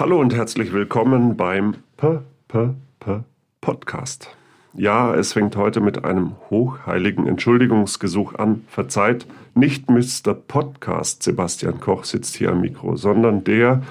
Hallo 0.00 0.18
und 0.18 0.34
herzlich 0.34 0.72
willkommen 0.72 1.36
beim 1.36 1.74
P 1.98 2.20
P 2.48 2.70
P 3.00 3.20
Podcast. 3.60 4.34
Ja, 4.72 5.14
es 5.14 5.34
fängt 5.34 5.56
heute 5.56 5.82
mit 5.82 6.06
einem 6.06 6.36
hochheiligen 6.48 7.26
Entschuldigungsgesuch 7.26 8.34
an. 8.36 8.64
Verzeiht, 8.66 9.26
nicht 9.54 9.90
Mr. 9.90 10.32
Podcast 10.32 11.22
Sebastian 11.22 11.80
Koch 11.80 12.04
sitzt 12.04 12.36
hier 12.36 12.52
am 12.52 12.62
Mikro, 12.62 12.96
sondern 12.96 13.44
der, 13.44 13.82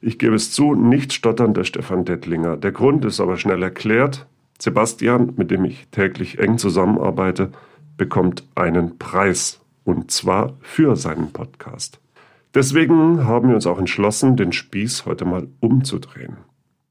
ich 0.00 0.18
gebe 0.18 0.34
es 0.34 0.50
zu, 0.50 0.74
nicht 0.74 1.12
stotternde 1.12 1.66
Stefan 1.66 2.06
Dettlinger. 2.06 2.56
Der 2.56 2.72
Grund 2.72 3.04
ist 3.04 3.20
aber 3.20 3.36
schnell 3.36 3.62
erklärt. 3.62 4.26
Sebastian, 4.58 5.34
mit 5.36 5.50
dem 5.50 5.66
ich 5.66 5.88
täglich 5.88 6.38
eng 6.38 6.56
zusammenarbeite, 6.56 7.52
bekommt 7.98 8.44
einen 8.54 8.96
Preis. 8.96 9.60
Und 9.84 10.10
zwar 10.10 10.54
für 10.62 10.96
seinen 10.96 11.34
Podcast. 11.34 12.00
Deswegen 12.54 13.24
haben 13.26 13.48
wir 13.48 13.54
uns 13.54 13.66
auch 13.66 13.78
entschlossen, 13.78 14.36
den 14.36 14.52
Spieß 14.52 15.06
heute 15.06 15.24
mal 15.24 15.46
umzudrehen. 15.60 16.38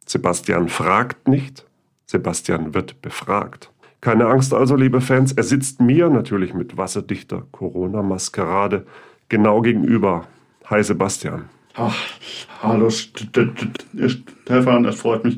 Sebastian 0.05 0.69
fragt 0.69 1.27
nicht, 1.27 1.65
Sebastian 2.05 2.73
wird 2.73 3.01
befragt. 3.01 3.71
Keine 4.01 4.27
Angst 4.27 4.53
also, 4.53 4.75
liebe 4.77 5.01
Fans, 5.01 5.33
er 5.33 5.43
sitzt 5.43 5.81
mir 5.81 6.09
natürlich 6.09 6.53
mit 6.53 6.77
wasserdichter 6.77 7.43
Corona-Maskerade 7.51 8.85
genau 9.27 9.61
gegenüber. 9.61 10.27
Hi 10.65 10.81
Sebastian. 10.81 11.49
Ach, 11.75 11.95
hallo 12.61 12.89
Stefan, 12.89 14.85
es 14.85 14.95
freut 14.95 15.25
mich, 15.25 15.37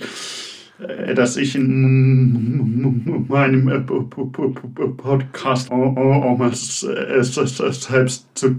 dass 1.16 1.38
ich 1.38 1.56
in 1.56 3.26
meinem 3.28 3.68
äh, 3.68 3.80
Podcast 3.82 5.72
auch 5.72 6.38
mal 6.38 6.54
selbst 6.54 8.28
zu 8.34 8.58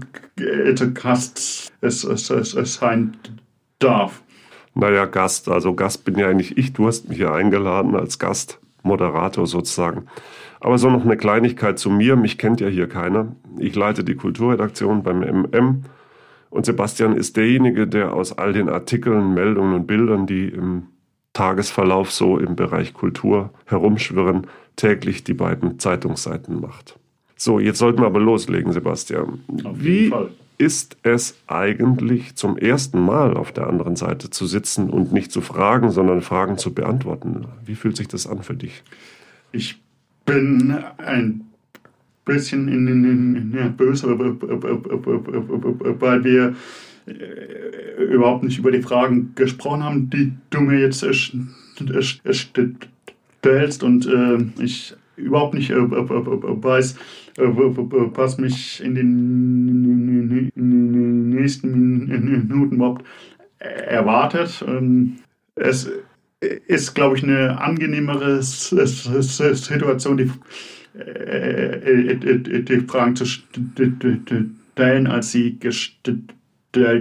Gast 0.93 1.73
sein 1.81 3.17
darf. 3.79 4.23
Naja, 4.75 5.05
Gast, 5.05 5.49
also 5.49 5.73
Gast 5.75 6.05
bin 6.05 6.17
ja 6.17 6.29
eigentlich 6.29 6.57
ich. 6.57 6.73
Du 6.73 6.87
hast 6.87 7.09
mich 7.09 7.17
hier 7.17 7.31
eingeladen 7.33 7.95
als 7.95 8.17
Gast, 8.19 8.59
Moderator 8.81 9.45
sozusagen. 9.45 10.05
Aber 10.59 10.77
so 10.77 10.89
noch 10.89 11.03
eine 11.03 11.17
Kleinigkeit 11.17 11.77
zu 11.77 11.89
mir. 11.89 12.15
Mich 12.15 12.37
kennt 12.37 12.61
ja 12.61 12.67
hier 12.67 12.87
keiner. 12.87 13.35
Ich 13.59 13.75
leite 13.75 14.03
die 14.03 14.15
Kulturredaktion 14.15 15.03
beim 15.03 15.19
MM. 15.19 15.83
Und 16.49 16.65
Sebastian 16.65 17.17
ist 17.17 17.35
derjenige, 17.35 17.87
der 17.87 18.13
aus 18.13 18.37
all 18.37 18.53
den 18.53 18.69
Artikeln, 18.69 19.33
Meldungen 19.33 19.73
und 19.73 19.87
Bildern, 19.87 20.25
die 20.25 20.47
im 20.47 20.87
Tagesverlauf 21.33 22.11
so 22.11 22.37
im 22.37 22.55
Bereich 22.55 22.93
Kultur 22.93 23.49
herumschwirren, 23.65 24.47
täglich 24.75 25.23
die 25.23 25.33
beiden 25.33 25.79
Zeitungsseiten 25.79 26.61
macht. 26.61 26.97
So, 27.35 27.59
jetzt 27.59 27.79
sollten 27.79 28.01
wir 28.01 28.05
aber 28.05 28.19
loslegen, 28.19 28.71
Sebastian. 28.71 29.41
Wie 29.73 30.09
Fall. 30.09 30.29
ist 30.57 30.97
es 31.03 31.35
eigentlich 31.47 32.35
zum 32.35 32.57
ersten 32.57 33.01
Mal 33.01 33.35
auf 33.35 33.51
der 33.51 33.67
anderen 33.67 33.95
Seite 33.95 34.29
zu 34.29 34.45
sitzen 34.45 34.89
und 34.89 35.11
nicht 35.11 35.31
zu 35.31 35.41
fragen, 35.41 35.91
sondern 35.91 36.21
Fragen 36.21 36.57
zu 36.57 36.73
beantworten? 36.73 37.45
Wie 37.65 37.75
fühlt 37.75 37.97
sich 37.97 38.07
das 38.07 38.27
an 38.27 38.43
für 38.43 38.53
dich? 38.53 38.83
Ich 39.51 39.79
bin 40.25 40.77
ein 40.97 41.41
bisschen 42.25 42.67
in, 42.67 42.87
in, 42.87 43.35
in, 43.35 43.49
nervös, 43.49 44.03
weil 44.03 44.19
wir 46.23 46.55
überhaupt 47.05 48.43
nicht 48.43 48.59
über 48.59 48.71
die 48.71 48.81
Fragen 48.81 49.33
gesprochen 49.35 49.83
haben, 49.83 50.09
die 50.09 50.33
du 50.49 50.61
mir 50.61 50.79
jetzt 50.79 51.05
stellst 53.43 53.83
und 53.83 54.07
äh, 54.07 54.37
ich 54.63 54.95
überhaupt 55.15 55.53
nicht 55.53 55.69
äh, 55.69 55.75
weiß, 55.75 56.95
was 57.37 58.37
mich 58.37 58.81
in 58.83 58.95
den 58.95 60.51
nächsten 61.29 62.07
Minuten 62.07 62.75
überhaupt 62.75 63.05
erwartet. 63.59 64.63
Ähm, 64.67 65.17
es 65.55 65.91
ist, 66.67 66.93
glaube 66.93 67.17
ich, 67.17 67.23
eine 67.23 67.61
angenehmere 67.61 68.41
Situation, 68.41 70.17
die, 70.17 70.31
die 72.63 72.79
Fragen 72.87 73.15
zu 73.15 73.25
stellen, 73.25 75.07
als 75.07 75.31
sie 75.31 75.57
gestellt 75.59 76.33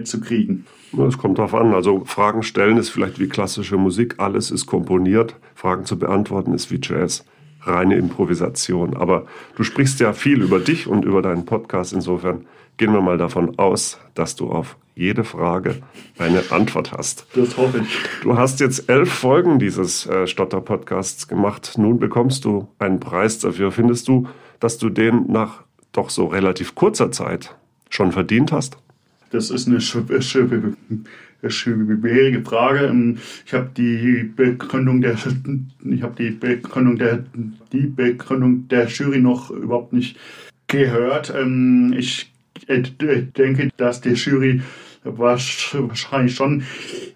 zu 0.04 0.20
kriegen? 0.20 0.66
Es 1.08 1.16
kommt 1.16 1.38
darauf 1.38 1.54
an. 1.54 1.72
Also 1.74 2.04
Fragen 2.04 2.42
stellen 2.42 2.76
ist 2.76 2.90
vielleicht 2.90 3.18
wie 3.18 3.28
klassische 3.28 3.76
Musik. 3.76 4.16
Alles 4.18 4.50
ist 4.50 4.66
komponiert. 4.66 5.36
Fragen 5.54 5.86
zu 5.86 5.98
beantworten 5.98 6.52
ist 6.52 6.70
wie 6.70 6.80
Jazz. 6.82 7.24
Reine 7.62 7.96
Improvisation. 7.96 8.96
Aber 8.96 9.26
du 9.56 9.62
sprichst 9.62 10.00
ja 10.00 10.12
viel 10.12 10.42
über 10.42 10.58
dich 10.58 10.86
und 10.86 11.04
über 11.04 11.22
deinen 11.22 11.46
Podcast. 11.46 11.92
Insofern 11.92 12.44
gehen 12.76 12.92
wir 12.92 13.00
mal 13.00 13.16
davon 13.16 13.58
aus, 13.58 13.98
dass 14.14 14.36
du 14.36 14.50
auf 14.50 14.76
jede 14.94 15.24
Frage 15.24 15.76
eine 16.18 16.42
Antwort 16.50 16.92
hast. 16.92 17.26
Das 17.34 17.56
hoffe 17.56 17.78
ich. 17.78 17.98
Du 18.22 18.36
hast 18.36 18.60
jetzt 18.60 18.90
elf 18.90 19.10
Folgen 19.10 19.58
dieses 19.58 20.06
äh, 20.06 20.26
Stotter-Podcasts 20.26 21.28
gemacht. 21.28 21.74
Nun 21.78 21.98
bekommst 21.98 22.44
du 22.44 22.68
einen 22.78 23.00
Preis 23.00 23.38
dafür. 23.38 23.72
Findest 23.72 24.08
du, 24.08 24.28
dass 24.60 24.76
du 24.76 24.90
den 24.90 25.26
nach 25.28 25.62
doch 25.92 26.10
so 26.10 26.26
relativ 26.26 26.74
kurzer 26.74 27.10
Zeit 27.10 27.56
schon 27.88 28.12
verdient 28.12 28.52
hast? 28.52 28.76
Das 29.32 29.50
ist 29.50 29.66
eine 29.66 29.80
schwierige 29.80 30.76
Frage. 32.44 32.86
Ähm, 32.86 33.18
ich 33.46 33.54
habe 33.54 33.70
die 33.76 34.30
Begründung 34.36 35.00
der 35.00 35.16
ich 35.84 36.02
habe 36.02 36.14
die 36.16 36.30
Begründung 36.30 36.98
der 36.98 37.24
die 37.72 37.86
Begründung 37.86 38.68
der 38.68 38.86
Jury 38.88 39.20
noch 39.20 39.50
überhaupt 39.50 39.94
nicht 39.94 40.18
gehört. 40.66 41.32
Ähm, 41.34 41.94
ich 41.96 42.30
denke, 42.68 43.70
dass 43.78 44.02
die 44.02 44.10
Jury 44.10 44.60
wahrscheinlich 45.04 46.34
schon 46.34 46.64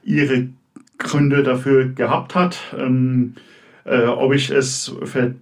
ihre 0.03 0.49
Gründe 0.99 1.43
dafür 1.43 1.91
gehabt 1.91 2.35
hat. 2.35 2.59
Ähm, 2.77 3.35
äh, 3.85 4.07
ob 4.07 4.33
ich 4.33 4.49
es 4.51 4.91
verdient 5.05 5.39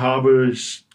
habe, 0.00 0.48
ich 0.50 0.87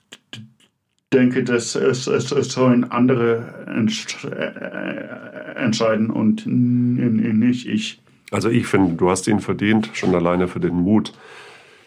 denke, 1.13 1.44
dass 1.44 1.75
es, 1.75 2.07
es, 2.07 2.31
es 2.31 2.51
sollen 2.51 2.90
andere 2.91 3.44
äh, 3.68 5.63
entscheiden 5.63 6.09
und 6.09 6.46
nicht 6.46 7.68
ich. 7.68 8.01
Also 8.31 8.50
ich 8.50 8.66
finde, 8.66 8.96
du 8.96 9.09
hast 9.09 9.28
ihn 9.28 9.40
verdient, 9.40 9.90
schon 9.94 10.16
alleine 10.16 10.47
für 10.47 10.59
den 10.59 10.73
Mut. 10.73 11.13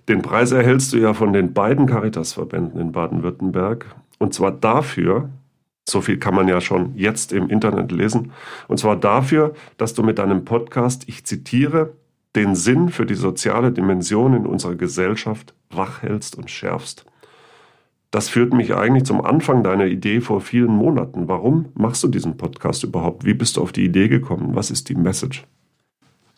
Den 0.09 0.23
Preis 0.23 0.53
erhältst 0.53 0.93
du 0.93 0.99
ja 0.99 1.13
von 1.15 1.33
den 1.33 1.53
beiden 1.53 1.87
Caritasverbänden 1.87 2.81
in 2.81 2.93
Baden-Württemberg. 2.93 3.87
Und 4.19 4.33
zwar 4.33 4.53
dafür, 4.53 5.29
so 5.89 6.01
viel 6.01 6.19
kann 6.19 6.35
man 6.35 6.47
ja 6.47 6.61
schon 6.61 6.95
jetzt 6.95 7.33
im 7.33 7.49
Internet 7.49 7.91
lesen, 7.91 8.33
und 8.69 8.79
zwar 8.79 8.97
dafür, 8.97 9.55
dass 9.77 9.95
du 9.95 10.03
mit 10.03 10.19
deinem 10.19 10.45
Podcast, 10.45 11.09
ich 11.09 11.25
zitiere, 11.25 11.93
den 12.37 12.55
Sinn 12.55 12.91
für 12.91 13.07
die 13.07 13.15
soziale 13.15 13.73
Dimension 13.73 14.35
in 14.35 14.47
unserer 14.47 14.75
Gesellschaft 14.75 15.55
wachhältst 15.71 16.37
und 16.37 16.51
schärfst. 16.51 17.07
Das 18.11 18.29
führt 18.29 18.53
mich 18.53 18.75
eigentlich 18.75 19.05
zum 19.05 19.21
Anfang 19.21 19.63
deiner 19.63 19.87
Idee 19.87 20.21
vor 20.21 20.41
vielen 20.41 20.71
Monaten. 20.71 21.29
Warum 21.29 21.67
machst 21.75 22.03
du 22.03 22.09
diesen 22.09 22.37
Podcast 22.37 22.85
überhaupt? 22.85 23.25
Wie 23.25 23.35
bist 23.35 23.57
du 23.57 23.63
auf 23.63 23.73
die 23.73 23.85
Idee 23.85 24.09
gekommen? 24.09 24.55
Was 24.55 24.71
ist 24.71 24.89
die 24.89 24.95
Message? 24.95 25.45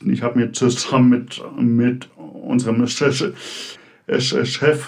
Ich 0.05 0.23
habe 0.23 0.39
mir 0.39 0.53
zusammen 0.53 1.11
mit, 1.11 1.43
mit 1.59 2.09
unserem 2.17 2.87
Chef, 2.87 3.33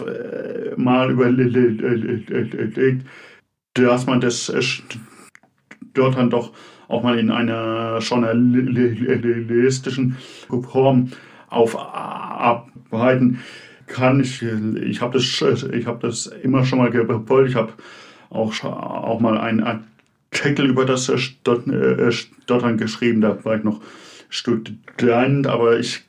äh, 0.00 0.74
mal 0.76 1.10
überlegt, 1.10 3.04
dass 3.74 4.06
man 4.06 4.20
das 4.20 4.52
dort 5.94 6.16
dann 6.16 6.30
doch 6.30 6.52
auch 6.88 7.02
mal 7.02 7.18
in 7.18 7.30
einer 7.30 7.98
journalistischen 7.98 10.16
Form 10.48 11.10
aufarbeiten 11.48 13.40
kann. 13.90 14.20
Ich, 14.20 14.42
ich 14.42 15.00
habe 15.00 15.18
das, 15.18 15.24
hab 15.86 16.00
das 16.00 16.26
immer 16.26 16.64
schon 16.64 16.78
mal 16.78 16.90
gewollt. 16.90 17.50
Ich 17.50 17.56
habe 17.56 17.72
auch, 18.30 18.52
auch 18.64 19.20
mal 19.20 19.38
einen 19.38 19.62
Artikel 19.62 20.66
über 20.66 20.84
das 20.84 21.10
Stottern 21.20 22.78
geschrieben. 22.78 23.20
Da 23.20 23.44
war 23.44 23.56
ich 23.56 23.64
noch 23.64 23.80
Student, 24.28 25.46
aber 25.46 25.78
ich, 25.78 26.04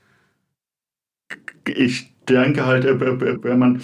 ich 1.68 2.14
denke 2.30 2.66
halt, 2.66 2.86
wenn 2.86 3.60
man 3.60 3.82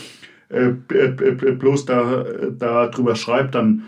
bloß 0.50 1.86
da, 1.86 2.26
da 2.58 2.88
drüber 2.88 3.16
schreibt, 3.16 3.56
dann 3.56 3.84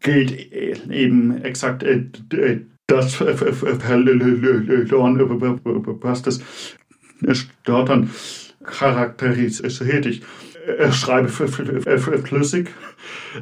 gilt 0.00 0.52
eben 0.52 1.42
exakt 1.42 1.84
das 2.86 3.14
verloren, 3.14 5.18
was 6.02 6.22
das 6.22 6.40
Stottern 7.32 8.10
charakterisiert. 8.64 10.06
Ich 10.06 10.22
äh, 10.78 10.92
schreibe 10.92 11.28
flüssig, 11.28 12.70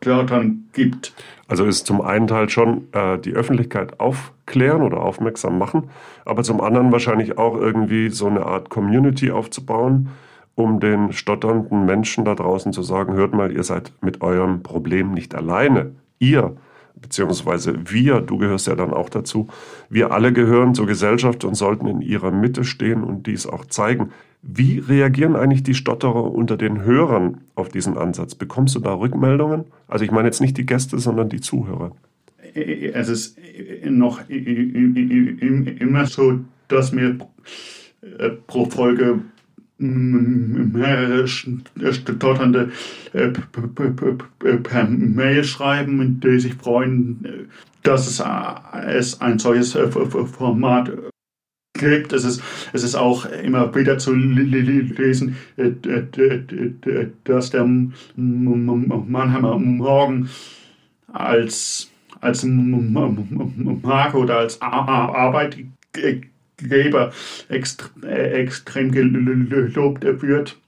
Stottern 0.00 0.68
gibt. 0.72 1.12
Also 1.48 1.66
ist 1.66 1.86
zum 1.86 2.00
einen 2.00 2.28
Teil 2.28 2.48
schon 2.48 2.86
äh, 2.92 3.18
die 3.18 3.32
Öffentlichkeit 3.32 3.98
aufklären 3.98 4.82
oder 4.82 5.00
aufmerksam 5.00 5.58
machen, 5.58 5.90
aber 6.24 6.44
zum 6.44 6.60
anderen 6.60 6.92
wahrscheinlich 6.92 7.38
auch 7.38 7.56
irgendwie 7.56 8.08
so 8.08 8.28
eine 8.28 8.46
Art 8.46 8.70
Community 8.70 9.32
aufzubauen, 9.32 10.10
um 10.60 10.80
den 10.80 11.12
stotternden 11.12 11.86
Menschen 11.86 12.24
da 12.24 12.34
draußen 12.34 12.72
zu 12.72 12.82
sagen, 12.82 13.14
hört 13.14 13.34
mal, 13.34 13.52
ihr 13.52 13.64
seid 13.64 13.92
mit 14.00 14.20
eurem 14.20 14.62
Problem 14.62 15.12
nicht 15.12 15.34
alleine. 15.34 15.92
Ihr, 16.18 16.56
beziehungsweise 17.00 17.74
wir, 17.90 18.20
du 18.20 18.38
gehörst 18.38 18.66
ja 18.66 18.74
dann 18.74 18.92
auch 18.92 19.08
dazu, 19.08 19.48
wir 19.88 20.12
alle 20.12 20.32
gehören 20.32 20.74
zur 20.74 20.86
Gesellschaft 20.86 21.44
und 21.44 21.54
sollten 21.54 21.86
in 21.86 22.02
ihrer 22.02 22.30
Mitte 22.30 22.64
stehen 22.64 23.02
und 23.02 23.26
dies 23.26 23.46
auch 23.46 23.64
zeigen. 23.64 24.10
Wie 24.42 24.78
reagieren 24.78 25.36
eigentlich 25.36 25.62
die 25.62 25.74
Stotterer 25.74 26.32
unter 26.32 26.56
den 26.56 26.82
Hörern 26.82 27.38
auf 27.54 27.68
diesen 27.68 27.98
Ansatz? 27.98 28.34
Bekommst 28.34 28.74
du 28.74 28.80
da 28.80 28.94
Rückmeldungen? 28.94 29.64
Also 29.86 30.04
ich 30.04 30.10
meine 30.10 30.28
jetzt 30.28 30.40
nicht 30.40 30.56
die 30.56 30.66
Gäste, 30.66 30.98
sondern 30.98 31.28
die 31.28 31.40
Zuhörer. 31.40 31.92
Es 32.54 33.08
ist 33.08 33.38
noch 33.84 34.20
immer 34.28 36.06
so, 36.06 36.40
dass 36.68 36.92
mir 36.92 37.18
äh, 38.02 38.30
pro 38.46 38.64
Folge 38.64 39.20
Stotternde 41.92 42.70
äh, 43.12 43.28
per 44.62 44.84
Mail 44.86 45.44
schreiben, 45.44 46.20
die 46.20 46.38
sich 46.38 46.54
freuen, 46.54 47.48
dass 47.82 48.06
es 48.06 48.20
ein 49.20 49.38
solches 49.38 49.74
äh, 49.74 49.88
Format 49.88 50.92
gibt. 51.78 52.12
Es 52.12 52.24
ist, 52.24 52.42
es 52.72 52.82
ist 52.84 52.94
auch 52.94 53.24
immer 53.24 53.74
wieder 53.74 53.96
zu 53.96 54.12
lesen, 54.14 55.36
äh, 55.56 55.70
dass 57.24 57.50
der 57.50 57.64
Mannheimer 58.16 59.58
Morgen 59.58 60.28
als, 61.12 61.90
als 62.20 62.44
Marke 62.44 64.18
oder 64.18 64.38
als 64.38 64.60
Arbeitgeber 64.60 66.29
extrem 67.48 68.92
gelobt 68.92 70.04
wird. 70.04 70.58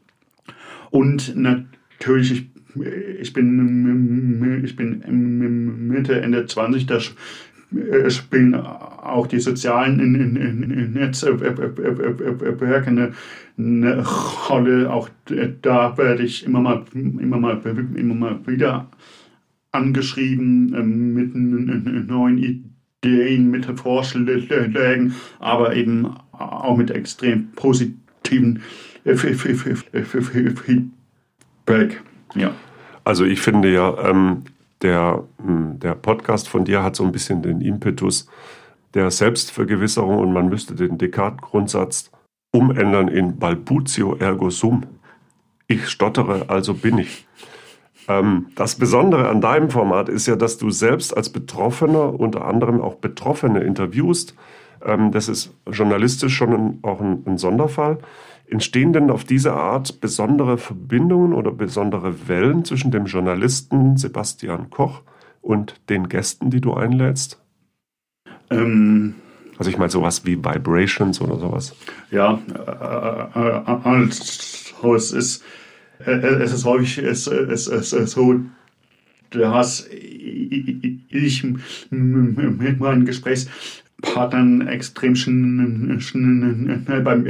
Und 0.91 1.37
natürlich, 1.37 2.33
ich 2.33 2.53
ich 3.21 3.33
bin, 3.33 4.63
ich 4.65 4.77
bin 4.77 5.89
Mitte, 5.89 6.21
Ende 6.21 6.47
20, 6.47 6.87
da 6.87 6.99
spielen 8.09 8.55
auch 8.55 9.27
die 9.27 9.41
sozialen 9.41 10.93
Netzwerke 10.93 12.87
eine, 12.87 13.13
eine 13.59 14.07
Rolle. 14.49 14.91
Auch 14.91 15.09
da 15.63 15.97
werde 15.99 16.23
ich 16.23 16.45
immer 16.45 16.61
mal, 16.61 16.85
immer 16.95 17.39
mal, 17.39 17.61
immer 17.95 18.15
mal 18.15 18.47
wieder 18.47 18.91
angeschrieben 19.71 21.15
mit 21.15 21.35
neuen 21.35 22.39
Ideen, 22.39 22.73
mit 23.05 23.67
Vorschlägen, 23.81 25.15
aber 25.41 25.75
eben 25.75 26.15
auch 26.33 26.77
mit 26.77 26.91
extrem 26.91 27.51
positiven 27.53 28.63
Feedback. 30.65 30.93
Ja. 32.35 32.55
Also 33.05 33.25
ich 33.25 33.41
finde 33.41 33.73
ja, 33.73 34.09
ähm, 34.09 34.45
der, 34.83 35.25
hm, 35.45 35.81
der 35.81 35.95
Podcast 35.95 36.49
von 36.49 36.65
dir 36.65 36.83
hat 36.83 36.97
so 36.97 37.05
ein 37.05 37.13
bisschen 37.13 37.43
den 37.43 37.61
Impetus 37.61 38.29
der 38.95 39.11
Selbstvergewisserung 39.11 40.19
und 40.19 40.33
man 40.33 40.49
müsste 40.49 40.75
den 40.75 40.99
Descartes-Grundsatz 40.99 42.11
umändern 42.53 43.09
in 43.09 43.39
Balbutio 43.39 44.17
ergo 44.17 44.51
sum. 44.51 44.85
Ich 45.67 45.89
stottere, 45.89 46.49
also 46.49 46.75
bin 46.75 46.99
ich. 46.99 47.27
Ähm, 48.09 48.47
das 48.55 48.77
Besondere 48.77 49.29
an 49.29 49.41
deinem 49.41 49.71
Format 49.71 50.09
ist 50.09 50.27
ja, 50.27 50.37
dass 50.37 50.59
du 50.59 50.71
selbst 50.71 51.17
als 51.17 51.31
Betroffener 51.31 52.19
unter 52.19 52.45
anderem 52.47 52.81
auch 52.81 52.97
Betroffene 52.97 53.61
interviewst. 53.61 54.35
Ähm, 54.85 55.13
das 55.13 55.29
ist 55.29 55.55
journalistisch 55.71 56.35
schon 56.35 56.53
ein, 56.53 56.79
auch 56.83 57.01
ein, 57.01 57.23
ein 57.27 57.39
Sonderfall. 57.39 57.99
Entstehen 58.47 58.93
denn 58.93 59.11
auf 59.11 59.25
diese 59.25 59.55
Art 59.55 60.01
besondere 60.01 60.59
Verbindungen 60.59 61.33
oder 61.33 61.53
besondere 61.53 62.29
Wellen 62.29 62.65
zwischen 62.65 62.91
dem 62.91 63.07
Journalisten 63.07 63.97
Sebastian 63.97 64.69
Koch 64.69 65.03
und 65.41 65.81
den 65.89 66.09
Gästen, 66.09 66.51
die 66.51 66.61
du 66.61 66.75
einlädst? 66.75 67.41
Ähm, 68.51 69.15
also 69.59 69.71
ich 69.71 69.79
meine 69.79 69.91
sowas 69.91 70.27
wie 70.27 70.37
Vibrations 70.37 71.21
oder 71.21 71.39
sowas. 71.39 71.75
Ja, 72.11 72.41
äh, 72.55 73.39
äh, 73.41 74.03
äh 74.03 74.97
es 74.97 75.13
ist, 75.13 75.45
es 76.07 76.53
ist 76.53 76.65
häufig 76.65 76.99
es, 76.99 77.27
es, 77.27 77.67
es, 77.67 77.93
es 77.93 78.13
so, 78.13 78.41
dass 79.31 79.89
ich 79.91 81.45
mit 81.91 82.81
meinen 82.81 83.05
Gesprächs 83.05 83.49
Partnern 84.03 84.67
extrem 84.67 85.15
schnell 85.17 86.01
beim 87.03 87.27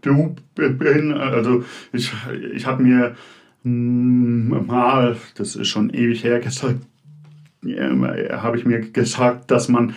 Du 0.00 0.34
bin. 0.54 1.12
Also 1.12 1.64
ich, 1.92 2.10
ich 2.54 2.66
habe 2.66 2.82
mir 2.82 3.14
mal, 3.62 5.16
das 5.36 5.56
ist 5.56 5.68
schon 5.68 5.90
ewig 5.90 6.24
her, 6.24 6.40
gesagt, 6.40 6.76
habe 7.64 8.56
ich 8.56 8.64
mir 8.64 8.80
gesagt, 8.80 9.50
dass 9.50 9.68
man 9.68 9.94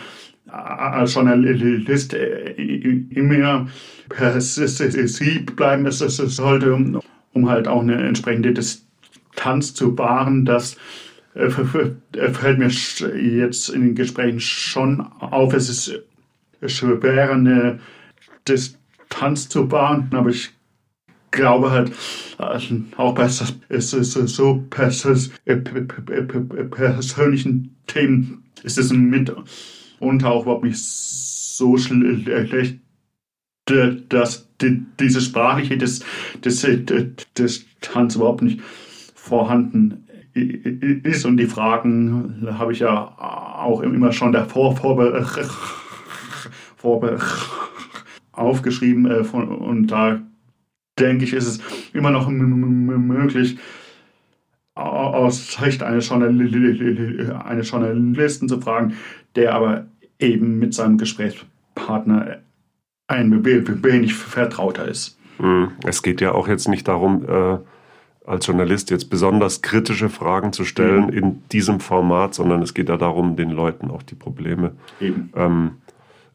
als 0.48 1.14
Journalist 1.14 2.14
immer 2.14 3.68
persiv 4.10 5.46
bleiben 5.56 5.90
sollte, 5.92 6.74
um 7.34 7.50
halt 7.50 7.68
auch 7.68 7.82
eine 7.82 7.96
entsprechende 7.96 8.54
Distanz 8.54 9.74
zu 9.74 9.98
wahren, 9.98 10.46
dass 10.46 10.78
fällt 11.34 12.60
mir 12.60 12.70
jetzt 12.70 13.70
in 13.70 13.82
den 13.82 13.96
Gesprächen 13.96 14.40
schon 14.40 15.02
auf, 15.02 15.54
es 15.54 15.70
ist 15.70 15.94
schwer, 16.66 17.32
eine 17.32 17.80
Distanz 18.48 19.48
zu 19.48 19.68
bauen, 19.68 20.10
aber 20.12 20.30
ich 20.30 20.52
glaube 21.32 21.72
halt, 21.72 21.92
auch 22.98 23.14
bei 23.14 23.28
so 23.28 24.66
persönlichen 26.72 27.76
Themen 27.88 28.44
ist 28.64 28.78
es 28.78 28.92
mitunter 28.92 30.32
auch 30.32 30.42
überhaupt 30.42 30.64
nicht 30.64 30.84
so 30.84 31.78
schlecht, 31.78 32.80
dass 33.66 34.49
diese 34.62 35.22
sprachliche 35.22 35.78
Distanz 35.78 38.16
überhaupt 38.16 38.42
nicht 38.42 38.62
vorhanden 39.16 40.08
ist. 40.34 41.26
Und 41.26 41.38
die 41.38 41.48
Fragen 41.48 42.48
habe 42.58 42.74
ich 42.74 42.80
ja 42.80 43.16
auch 43.18 43.82
immer 43.82 44.12
schon 44.12 44.32
davor 44.32 44.76
vorbereitet 44.76 45.50
Vorbe 46.78 47.20
aufgeschrieben 48.32 49.06
äh, 49.06 49.26
und 49.36 49.88
da 49.88 50.22
denke 50.98 51.26
ich, 51.26 51.34
ist 51.34 51.48
es 51.48 51.60
immer 51.94 52.10
noch 52.10 52.30
möglich, 52.30 53.58
aus 54.76 55.54
Sicht 55.54 55.84
eines, 55.84 56.08
Journal 56.08 56.30
eines 57.46 57.70
Journalisten 57.70 58.48
zu 58.48 58.62
fragen, 58.62 58.94
der 59.36 59.54
aber 59.54 59.88
eben 60.20 60.58
mit 60.58 60.74
seinem 60.74 60.98
Gesprächspartner 60.98 62.40
ein 63.10 63.44
wenig 63.44 64.14
vertrauter 64.14 64.88
ist. 64.88 65.18
Hm, 65.38 65.72
es 65.86 66.04
geht 66.04 66.22
ja 66.22 66.32
auch 66.32 66.48
jetzt 66.48 66.68
nicht 66.68 66.88
darum, 66.88 67.26
äh, 67.28 67.58
als 68.26 68.46
Journalist 68.46 68.92
jetzt 68.92 69.10
besonders 69.10 69.62
kritische 69.62 70.10
Fragen 70.10 70.54
zu 70.54 70.64
stellen 70.64 71.08
mhm. 71.08 71.14
in 71.14 71.44
diesem 71.52 71.80
Format, 71.80 72.36
sondern 72.36 72.62
es 72.62 72.74
geht 72.74 72.88
ja 72.88 72.98
darum, 72.98 73.36
den 73.36 73.50
Leuten 73.50 73.90
auch 73.90 74.04
die 74.04 74.16
Probleme 74.16 74.74
ähm, 75.02 75.78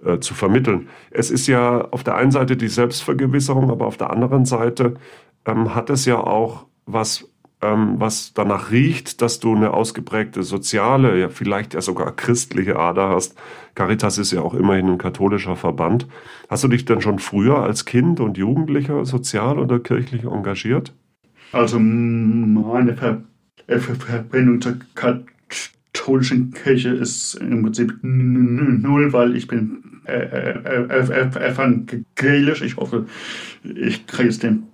äh, 0.04 0.18
zu 0.18 0.34
vermitteln. 0.34 0.88
Es 1.10 1.30
ist 1.30 1.46
ja 1.46 1.82
auf 1.92 2.02
der 2.02 2.16
einen 2.16 2.32
Seite 2.32 2.56
die 2.56 2.68
Selbstvergewisserung, 2.68 3.70
aber 3.70 3.86
auf 3.86 3.96
der 3.96 4.10
anderen 4.10 4.44
Seite 4.44 4.94
ähm, 5.46 5.74
hat 5.74 5.88
es 5.88 6.04
ja 6.04 6.18
auch 6.18 6.66
was, 6.86 7.28
ähm, 7.64 7.94
was 7.98 8.32
danach 8.34 8.70
riecht, 8.70 9.22
dass 9.22 9.40
du 9.40 9.54
eine 9.54 9.72
ausgeprägte 9.72 10.42
soziale, 10.42 11.18
ja 11.18 11.28
vielleicht 11.28 11.74
ja 11.74 11.80
sogar 11.80 12.14
christliche 12.14 12.76
Ader 12.78 13.08
hast. 13.08 13.36
Caritas 13.74 14.18
ist 14.18 14.32
ja 14.32 14.42
auch 14.42 14.54
immerhin 14.54 14.88
ein 14.88 14.98
katholischer 14.98 15.56
Verband. 15.56 16.06
Hast 16.48 16.64
du 16.64 16.68
dich 16.68 16.84
denn 16.84 17.00
schon 17.00 17.18
früher 17.18 17.58
als 17.58 17.84
Kind 17.84 18.20
und 18.20 18.36
Jugendlicher 18.36 19.04
sozial 19.04 19.58
oder 19.58 19.78
kirchlich 19.80 20.24
engagiert? 20.24 20.92
Also 21.52 21.78
meine 21.78 22.96
Verbindung 23.68 24.60
zur 24.60 24.76
katholischen 24.94 26.52
Kirche 26.52 26.90
ist 26.90 27.34
im 27.34 27.62
Prinzip 27.62 27.94
null, 28.02 29.12
weil 29.12 29.36
ich 29.36 29.46
bin 29.46 30.02
äh, 30.04 30.50
äh, 30.52 31.50
evangelisch. 31.50 32.62
Ich 32.62 32.76
hoffe, 32.76 33.06
ich 33.62 34.06
kriege 34.06 34.28
jetzt 34.28 34.42
den 34.42 34.64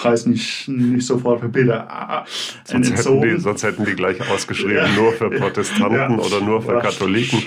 Preis 0.00 0.24
nicht, 0.24 0.66
nicht 0.68 1.06
sofort 1.06 1.40
für 1.40 1.48
Bilder 1.48 2.24
sonst 2.64 2.90
hätten, 2.90 3.20
die, 3.20 3.38
sonst 3.38 3.62
hätten 3.62 3.84
die 3.84 3.92
gleich 3.92 4.18
ausgeschrieben, 4.30 4.76
ja. 4.76 4.88
nur 4.96 5.12
für 5.12 5.28
Protestanten 5.28 6.18
ja. 6.18 6.18
oder 6.18 6.40
nur 6.40 6.62
für 6.62 6.78
Katholiken. 6.78 7.42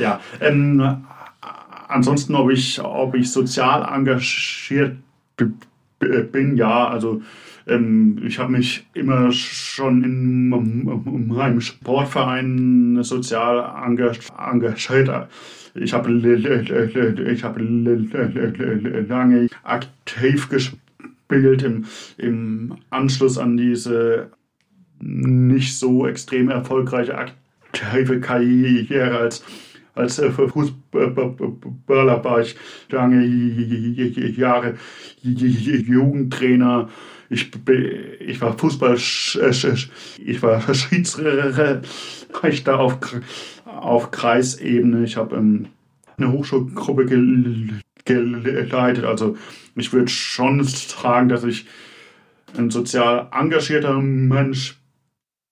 Ja, 0.00 0.18
ähm, 0.40 1.04
ansonsten, 1.88 2.34
ob 2.34 2.50
ich, 2.50 2.80
ob 2.82 3.14
ich 3.14 3.30
sozial 3.30 3.86
engagiert 3.94 4.96
bin, 5.98 6.56
ja, 6.56 6.88
also 6.88 7.20
ähm, 7.66 8.22
ich 8.26 8.38
habe 8.38 8.52
mich 8.52 8.86
immer 8.94 9.30
schon 9.30 10.02
in 10.02 10.48
meinem 11.28 11.60
Sportverein 11.60 13.02
sozial 13.02 13.84
engagiert. 13.84 15.28
Ich 15.74 15.92
habe 15.92 16.10
ich 17.30 17.44
hab 17.44 17.58
lange 19.08 19.48
aktiv 19.62 20.48
gespielt 20.48 20.87
im, 21.62 21.84
im 22.16 22.76
Anschluss 22.90 23.38
an 23.38 23.56
diese 23.56 24.30
nicht 25.00 25.78
so 25.78 26.06
extrem 26.06 26.50
erfolgreiche 26.50 27.16
aktive 27.16 28.20
Karriere 28.20 29.18
als 29.18 29.44
als 29.98 30.16
Fußballer 30.20 31.34
war 32.24 32.40
ich 32.40 32.56
lange 32.88 33.24
Jahre 33.26 34.76
Jugendtrainer. 35.22 36.88
Ich, 37.28 37.50
ich 38.20 38.40
war 38.40 38.56
Fußball, 38.56 38.96
ich 38.96 40.42
war 40.42 40.74
Schiedsrichter 40.74 41.82
auf, 42.78 42.96
auf 43.64 44.10
Kreisebene. 44.12 45.04
Ich 45.04 45.16
habe 45.16 45.36
eine 45.36 45.68
Hochschulgruppe 46.32 47.04
geleitet. 48.04 49.04
Also 49.04 49.36
ich 49.78 49.92
würde 49.92 50.08
schon 50.08 50.62
sagen, 50.64 51.28
dass 51.28 51.44
ich 51.44 51.66
ein 52.56 52.70
sozial 52.70 53.28
engagierter 53.32 53.98
Mensch 54.00 54.78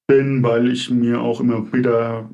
bin, 0.07 0.43
weil 0.43 0.71
ich 0.71 0.91
mir 0.91 1.21
auch 1.21 1.41
immer 1.41 1.73
wieder 1.73 2.29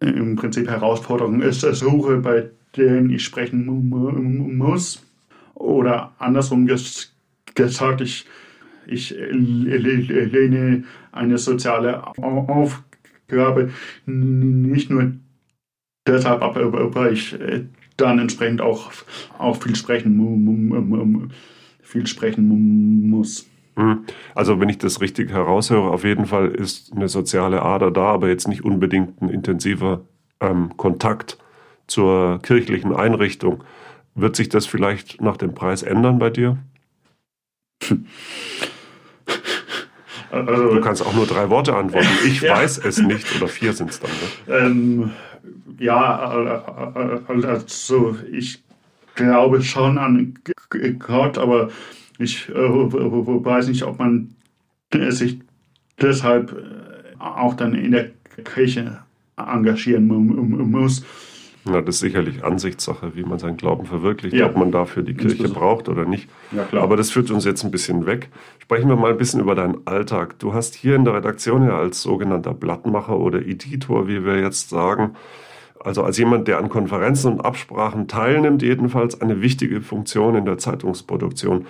im 0.00 0.36
Prinzip 0.36 0.68
Herausforderungen 0.68 1.50
suche, 1.52 2.18
bei 2.18 2.50
denen 2.76 3.10
ich 3.10 3.24
sprechen 3.24 3.88
muss. 3.88 5.02
Oder 5.54 6.12
andersrum 6.18 6.66
gesagt, 6.66 8.00
ich, 8.02 8.26
ich 8.86 9.14
lehne 9.30 10.84
eine 11.12 11.38
soziale 11.38 12.06
Aufgabe 12.06 13.70
nicht 14.04 14.90
nur 14.90 15.12
deshalb 16.06 16.42
ab, 16.42 16.56
weil 16.56 17.12
ich 17.12 17.36
dann 17.96 18.18
entsprechend 18.18 18.60
auch, 18.60 18.92
auch 19.38 19.56
viel 19.62 19.76
sprechen, 19.76 21.32
viel 21.82 22.06
sprechen 22.06 23.08
muss. 23.08 23.46
Hm. 23.76 24.04
Also 24.34 24.60
wenn 24.60 24.68
ich 24.68 24.78
das 24.78 25.00
richtig 25.00 25.30
heraushöre, 25.30 25.90
auf 25.90 26.04
jeden 26.04 26.26
Fall 26.26 26.48
ist 26.48 26.92
eine 26.94 27.08
soziale 27.08 27.62
Ader 27.62 27.90
da, 27.90 28.06
aber 28.06 28.28
jetzt 28.28 28.48
nicht 28.48 28.64
unbedingt 28.64 29.20
ein 29.20 29.28
intensiver 29.28 30.00
ähm, 30.40 30.76
Kontakt 30.76 31.38
zur 31.86 32.40
kirchlichen 32.42 32.94
Einrichtung. 32.94 33.62
Wird 34.14 34.34
sich 34.34 34.48
das 34.48 34.66
vielleicht 34.66 35.20
nach 35.20 35.36
dem 35.36 35.54
Preis 35.54 35.82
ändern 35.82 36.18
bei 36.18 36.30
dir? 36.30 36.58
Also, 40.30 40.74
du 40.74 40.80
kannst 40.80 41.04
auch 41.04 41.14
nur 41.14 41.26
drei 41.26 41.48
Worte 41.50 41.74
antworten. 41.74 42.08
Ich 42.26 42.40
ja. 42.40 42.56
weiß 42.56 42.78
es 42.78 42.98
nicht 42.98 43.26
oder 43.36 43.48
vier 43.48 43.72
sind 43.72 43.90
es 43.90 44.00
dann. 44.00 44.10
Ne? 44.10 44.54
Ähm, 44.54 45.10
ja, 45.78 46.18
also 47.26 48.16
ich 48.32 48.62
glaube 49.14 49.62
schon 49.62 49.98
an 49.98 50.38
Gott, 50.98 51.38
aber 51.38 51.70
ich 52.18 52.48
äh, 52.48 52.54
weiß 52.54 53.68
nicht, 53.68 53.82
ob 53.84 53.98
man 53.98 54.34
sich 55.08 55.38
deshalb 56.00 56.52
äh, 56.52 57.18
auch 57.18 57.54
dann 57.54 57.74
in 57.74 57.92
der 57.92 58.10
Kirche 58.44 58.98
engagieren 59.36 60.06
muss. 60.06 61.04
Na, 61.68 61.80
das 61.80 61.96
ist 61.96 62.00
sicherlich 62.00 62.44
Ansichtssache, 62.44 63.16
wie 63.16 63.24
man 63.24 63.40
seinen 63.40 63.56
Glauben 63.56 63.86
verwirklicht, 63.86 64.36
ja. 64.36 64.46
ob 64.46 64.56
man 64.56 64.70
dafür 64.70 65.02
die 65.02 65.14
Kirche 65.14 65.48
braucht 65.48 65.88
oder 65.88 66.04
nicht. 66.04 66.28
Ja, 66.52 66.62
klar. 66.62 66.84
Aber 66.84 66.96
das 66.96 67.10
führt 67.10 67.30
uns 67.32 67.44
jetzt 67.44 67.64
ein 67.64 67.72
bisschen 67.72 68.06
weg. 68.06 68.28
Sprechen 68.60 68.88
wir 68.88 68.94
mal 68.94 69.10
ein 69.10 69.18
bisschen 69.18 69.40
über 69.40 69.56
deinen 69.56 69.84
Alltag. 69.84 70.38
Du 70.38 70.54
hast 70.54 70.76
hier 70.76 70.94
in 70.94 71.04
der 71.04 71.14
Redaktion 71.14 71.64
ja 71.64 71.76
als 71.76 72.02
sogenannter 72.02 72.54
Blattmacher 72.54 73.18
oder 73.18 73.40
Editor, 73.40 74.06
wie 74.06 74.24
wir 74.24 74.40
jetzt 74.40 74.70
sagen, 74.70 75.16
also 75.80 76.02
als 76.02 76.18
jemand, 76.18 76.48
der 76.48 76.58
an 76.58 76.68
Konferenzen 76.68 77.32
und 77.32 77.40
Absprachen 77.40 78.08
teilnimmt, 78.08 78.62
jedenfalls 78.62 79.20
eine 79.20 79.40
wichtige 79.40 79.80
Funktion 79.80 80.34
in 80.34 80.44
der 80.44 80.58
Zeitungsproduktion. 80.58 81.66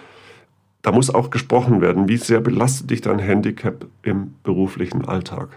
Da 0.83 0.93
muss 0.93 1.13
auch 1.13 1.31
gesprochen 1.31 1.81
werden. 1.81 2.09
Wie 2.09 2.17
sehr 2.17 2.41
belastet 2.41 2.91
dich 2.91 3.01
dein 3.01 3.19
Handicap 3.19 3.87
im 4.03 4.35
beruflichen 4.43 5.05
Alltag? 5.05 5.49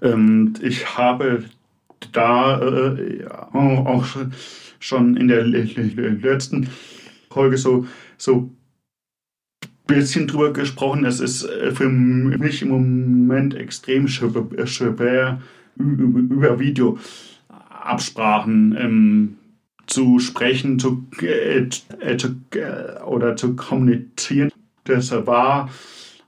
Ähm, 0.00 0.54
ich 0.62 0.96
habe 0.96 1.44
da 2.12 2.60
äh, 2.60 3.26
auch 3.26 4.06
schon 4.78 5.16
in 5.16 5.28
der 5.28 5.44
letzten 5.44 6.68
Folge 7.30 7.56
so, 7.56 7.86
so 8.16 8.50
bisschen 9.86 10.26
drüber 10.26 10.52
gesprochen. 10.52 11.04
Es 11.04 11.20
ist 11.20 11.44
äh, 11.44 11.70
für 11.72 11.88
mich 11.88 12.62
im 12.62 12.68
Moment 12.68 13.54
extrem 13.54 14.08
schwer, 14.08 15.40
über 15.76 16.58
Videoabsprachen 16.58 18.76
ähm, 18.78 19.36
zu 19.86 20.18
sprechen 20.18 20.78
zu, 20.78 21.06
äh, 21.20 21.68
zu, 22.16 22.40
äh, 22.54 23.02
oder 23.02 23.36
zu 23.36 23.54
kommunizieren. 23.56 24.50
Das 24.84 25.12
war, 25.26 25.68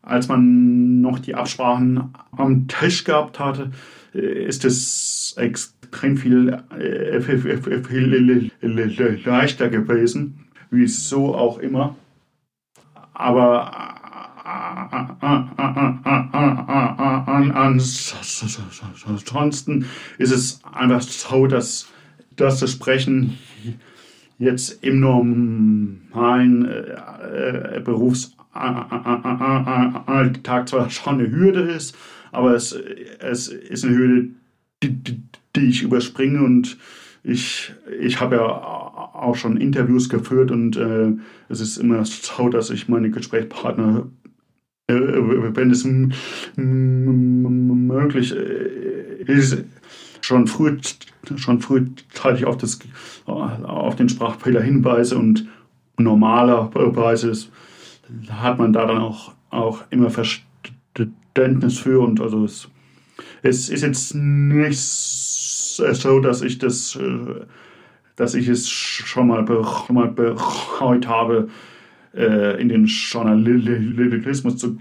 als 0.03 0.29
man 0.29 1.01
noch 1.01 1.19
die 1.19 1.35
Absprachen 1.35 2.13
am 2.33 2.69
Tisch 2.69 3.05
gehabt 3.05 3.39
hatte, 3.39 3.71
ist 4.17 4.65
es 4.65 5.35
extrem 5.37 6.17
viel, 6.17 6.63
äh, 6.79 7.21
leichter 9.25 9.69
gewesen, 9.69 10.47
wieso 10.71 11.35
auch 11.35 11.59
immer. 11.59 11.97
Aber 13.15 13.97
ansonsten 19.15 19.87
ist 20.19 20.33
es 20.33 20.61
einfach 20.73 21.03
so, 21.03 21.47
dass, 21.47 21.89
dass 22.37 22.61
das 22.61 22.73
Sprechen 22.73 23.39
jetzt 24.39 24.85
im 24.85 25.01
normalen 25.01 26.67
äh, 26.67 27.81
Berufsalltag 27.83 30.69
zwar 30.69 30.91
schon 30.91 31.21
eine 31.21 31.31
Hürde 31.31 31.63
ist, 31.63 31.97
aber 32.37 32.55
es, 32.55 32.73
es 32.73 33.49
ist 33.49 33.85
eine 33.85 33.97
Hürde, 33.97 34.29
die, 34.83 34.91
die, 34.91 35.23
die 35.57 35.69
ich 35.69 35.83
überspringe 35.83 36.43
und 36.43 36.77
ich, 37.23 37.73
ich 38.01 38.21
habe 38.21 38.37
ja 38.37 38.43
auch 38.45 39.35
schon 39.35 39.57
Interviews 39.57 40.11
geführt 40.11 40.51
und 40.51 40.77
äh, 40.77 41.13
es 41.49 41.61
ist 41.61 41.79
immer 41.79 42.05
so, 42.05 42.49
dass 42.51 42.71
ich 42.71 42.89
meine 42.89 43.11
Gesprächspartner, 43.11 44.07
äh, 44.87 44.95
wenn 44.95 45.71
es 45.71 45.85
möglich 46.57 48.37
äh, 48.37 49.23
ist, 49.27 49.65
schon 50.21 50.47
früh 50.47 50.77
schon 51.37 51.61
frühzeitig 51.61 52.45
auf, 52.45 52.59
das, 52.59 52.79
auf 53.25 53.97
den 53.97 54.09
Sprachfehler 54.09 54.61
hinweise 54.61 55.17
und 55.19 55.49
normalerweise 55.99 57.33
hat 58.29 58.59
man 58.59 58.73
da 58.73 58.87
dann 58.87 58.99
auch, 58.99 59.33
auch 59.51 59.83
immer 59.91 60.11
Verständnis 60.11 60.46
für 61.79 62.01
und 62.01 62.21
also 62.21 62.45
es 62.45 62.71
es 63.43 63.69
ist 63.69 63.83
jetzt 63.83 64.15
nicht 64.15 64.79
so, 64.79 66.21
dass 66.21 66.43
ich 66.43 66.59
das, 66.59 66.97
äh, 66.97 67.45
dass 68.17 68.35
ich 68.35 68.49
es 68.49 68.69
schon 68.69 69.29
mal, 69.29 69.43
bereut 69.43 71.07
habe, 71.07 71.49
äh, 72.15 72.61
in 72.61 72.69
den 72.69 72.87
Journalismus 72.87 74.57
zu 74.57 74.79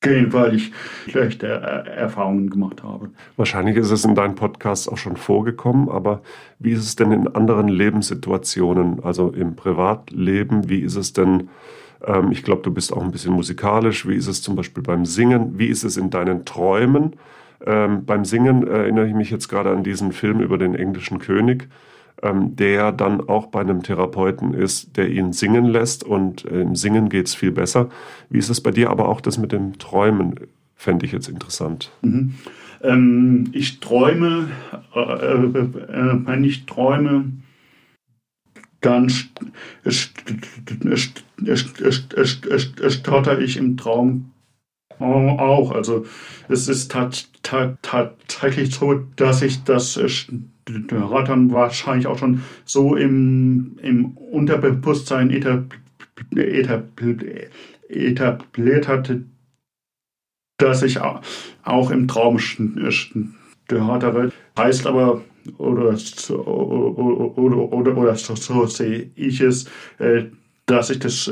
gehen, 0.00 0.32
weil 0.32 0.56
ich 0.56 0.72
schlechte 1.08 1.46
Erfahrungen 1.46 2.50
gemacht 2.50 2.82
habe. 2.82 3.10
Wahrscheinlich 3.36 3.76
ist 3.76 3.90
es 3.90 4.04
in 4.04 4.14
deinem 4.14 4.34
Podcast 4.34 4.90
auch 4.90 4.98
schon 4.98 5.16
vorgekommen, 5.16 5.88
aber 5.88 6.20
wie 6.58 6.72
ist 6.72 6.84
es 6.84 6.96
denn 6.96 7.10
in 7.10 7.28
anderen 7.28 7.68
Lebenssituationen, 7.68 9.02
also 9.02 9.30
im 9.30 9.56
Privatleben, 9.56 10.68
wie 10.68 10.80
ist 10.80 10.96
es 10.96 11.14
denn 11.14 11.48
ähm, 12.06 12.30
ich 12.32 12.42
glaube, 12.42 12.62
du 12.62 12.70
bist 12.70 12.92
auch 12.92 13.02
ein 13.02 13.12
bisschen 13.12 13.32
musikalisch. 13.32 14.06
Wie 14.08 14.16
ist 14.16 14.26
es 14.26 14.42
zum 14.42 14.56
Beispiel 14.56 14.82
beim 14.82 15.04
Singen? 15.04 15.58
Wie 15.58 15.66
ist 15.66 15.84
es 15.84 15.96
in 15.96 16.10
deinen 16.10 16.44
Träumen? 16.44 17.16
Ähm, 17.64 18.04
beim 18.04 18.24
Singen 18.24 18.66
erinnere 18.66 19.08
ich 19.08 19.14
mich 19.14 19.30
jetzt 19.30 19.48
gerade 19.48 19.70
an 19.70 19.84
diesen 19.84 20.12
Film 20.12 20.40
über 20.40 20.58
den 20.58 20.74
englischen 20.74 21.18
König, 21.18 21.68
ähm, 22.22 22.56
der 22.56 22.92
dann 22.92 23.20
auch 23.28 23.46
bei 23.46 23.60
einem 23.60 23.82
Therapeuten 23.82 24.54
ist, 24.54 24.96
der 24.96 25.08
ihn 25.08 25.32
singen 25.32 25.64
lässt 25.64 26.04
und 26.04 26.44
äh, 26.44 26.60
im 26.60 26.76
Singen 26.76 27.08
geht 27.08 27.26
es 27.26 27.34
viel 27.34 27.52
besser. 27.52 27.88
Wie 28.28 28.38
ist 28.38 28.50
es 28.50 28.60
bei 28.60 28.70
dir 28.70 28.90
aber 28.90 29.08
auch 29.08 29.20
das 29.20 29.38
mit 29.38 29.52
dem 29.52 29.78
Träumen? 29.78 30.34
fände 30.84 31.06
ich 31.06 31.12
jetzt 31.12 31.28
interessant. 31.28 31.90
Mhm. 32.02 32.34
Ähm, 32.82 33.48
ich 33.52 33.80
träume, 33.80 34.48
äh, 34.94 35.00
äh, 35.00 35.68
wenn 36.26 36.44
ich 36.44 36.66
träume, 36.66 37.24
dann 38.84 39.10
stotter 42.90 43.38
ich 43.40 43.56
im 43.56 43.76
Traum 43.76 44.30
auch. 44.98 45.72
Also 45.72 46.04
es 46.48 46.68
ist 46.68 46.92
tatsächlich 46.92 48.74
so, 48.74 48.94
dass 49.16 49.42
ich 49.42 49.64
das 49.64 49.94
Stottern 49.94 51.52
wahrscheinlich 51.52 52.06
auch 52.06 52.18
schon 52.18 52.42
so 52.64 52.94
im, 52.94 53.78
im 53.82 54.16
Unterbewusstsein 54.16 55.30
etabliert 57.88 58.88
hatte, 58.88 59.24
dass 60.58 60.82
ich 60.82 61.00
auch 61.00 61.90
im 61.90 62.06
Traum 62.08 62.38
stottere. 62.38 64.30
Heißt 64.56 64.86
aber, 64.86 65.22
oder, 65.58 65.96
oder, 66.30 67.72
oder, 67.72 67.96
oder 67.96 68.16
so, 68.16 68.34
so 68.34 68.66
sehe 68.66 69.10
ich 69.14 69.40
es, 69.40 69.66
äh, 69.98 70.24
dass 70.66 70.90
ich 70.90 70.98
das 70.98 71.30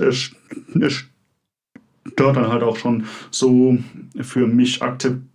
Stottern 2.06 2.48
halt 2.48 2.62
auch 2.62 2.76
schon 2.76 3.06
so 3.30 3.78
für 4.20 4.46
mich 4.46 4.82
akzeptiert 4.82 5.32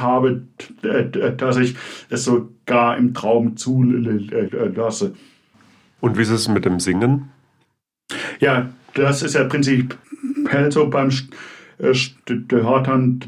habe, 0.00 0.42
dass 1.36 1.56
ich 1.56 1.76
es 2.10 2.24
sogar 2.24 2.96
im 2.96 3.14
Traum 3.14 3.56
zulasse. 3.56 5.14
Und 6.00 6.16
wie 6.16 6.22
ist 6.22 6.30
es 6.30 6.48
mit 6.48 6.64
dem 6.64 6.80
Singen? 6.80 7.28
Ja, 8.40 8.70
das 8.94 9.22
ist 9.22 9.34
ja 9.34 9.44
prinzipiell 9.44 10.70
so 10.70 10.88
beim 10.88 11.10
Stottern, 11.92 13.20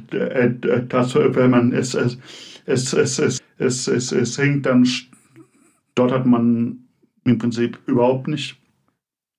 dass 0.88 1.14
wenn 1.14 1.50
man 1.50 1.72
es, 1.72 1.94
es, 1.94 2.18
es, 2.66 3.18
es, 3.18 3.40
es, 3.60 3.86
es, 3.88 4.12
es 4.12 4.34
singt, 4.34 4.66
dann 4.66 4.84
stottert 4.84 6.26
man 6.26 6.88
im 7.24 7.38
Prinzip 7.38 7.78
überhaupt 7.86 8.26
nicht. 8.26 8.56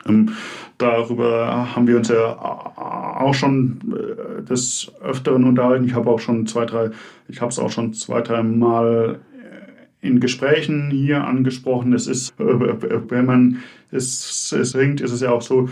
Ähm, 0.06 0.30
darüber 0.78 1.76
haben 1.76 1.88
wir 1.88 1.98
uns 1.98 2.10
ja 2.10 2.38
auch 2.38 3.34
schon 3.34 3.80
äh, 3.92 4.44
des 4.44 4.92
Öfteren 5.02 5.44
unterhalten. 5.44 5.86
Ich 5.86 5.94
habe 5.94 6.10
auch 6.10 6.20
schon 6.20 6.48
zwei, 6.48 6.66
drei, 6.66 6.92
ich 7.28 7.42
habe 7.42 7.50
es 7.50 7.60
auch 7.60 7.72
schon 7.72 7.94
zwei, 7.94 8.22
drei 8.22 8.42
Mal 8.42 9.20
äh, 9.34 10.08
in 10.08 10.20
Gesprächen 10.20 10.90
hier 10.92 11.24
angesprochen. 11.24 11.94
Es 11.94 12.08
ist, 12.08 12.40
äh, 12.40 13.10
wenn 13.10 13.26
man 13.26 13.60
es, 13.92 14.52
es 14.52 14.72
singt, 14.72 15.02
ist 15.02 15.12
es 15.12 15.22
ja 15.22 15.32
auch 15.32 15.42
so, 15.42 15.70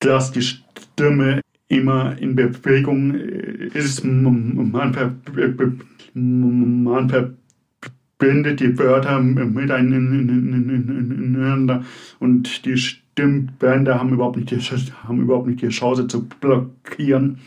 dass 0.00 0.32
die 0.32 0.42
Stimme 0.42 1.40
immer 1.68 2.18
in 2.18 2.34
Bewegung 2.34 3.14
ist. 3.14 4.04
Man, 4.04 4.72
man 6.14 7.08
verbindet 8.18 8.60
die 8.60 8.78
Wörter 8.78 9.20
miteinander 9.20 9.84
und 12.18 12.64
die 12.64 12.76
Stimmbänder 12.76 13.98
haben 13.98 14.12
überhaupt 14.12 14.36
nicht 14.36 14.50
die, 14.50 14.60
haben 15.04 15.20
überhaupt 15.20 15.46
nicht 15.46 15.62
die 15.62 15.68
Chance 15.68 16.06
zu 16.08 16.26
blockieren. 16.40 17.38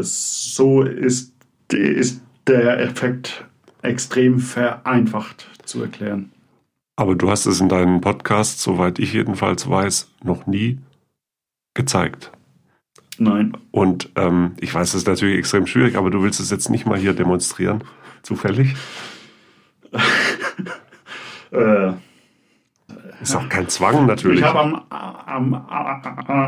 So 0.00 0.82
ist, 0.82 1.34
ist 1.72 2.22
der 2.46 2.80
Effekt 2.80 3.44
extrem 3.82 4.38
vereinfacht 4.38 5.48
zu 5.64 5.82
erklären. 5.82 6.32
Aber 6.96 7.14
du 7.14 7.30
hast 7.30 7.46
es 7.46 7.60
in 7.60 7.68
deinem 7.68 8.00
Podcast, 8.00 8.60
soweit 8.60 8.98
ich 8.98 9.12
jedenfalls 9.14 9.68
weiß, 9.68 10.10
noch 10.22 10.46
nie 10.46 10.78
gezeigt. 11.74 12.30
Nein. 13.22 13.52
Und 13.70 14.08
ähm, 14.16 14.52
ich 14.60 14.74
weiß, 14.74 14.88
es 14.88 15.02
ist 15.02 15.06
natürlich 15.06 15.36
extrem 15.36 15.66
schwierig, 15.66 15.96
aber 15.96 16.08
du 16.08 16.22
willst 16.22 16.40
es 16.40 16.50
jetzt 16.50 16.70
nicht 16.70 16.86
mal 16.86 16.98
hier 16.98 17.12
demonstrieren, 17.12 17.84
zufällig? 18.22 18.74
äh, 21.52 21.92
ist 23.20 23.36
auch 23.36 23.46
kein 23.50 23.68
Zwang 23.68 24.06
natürlich. 24.06 24.40
Ich 24.40 24.46
habe 24.46 24.80
am, 24.88 24.88
am, 24.88 25.52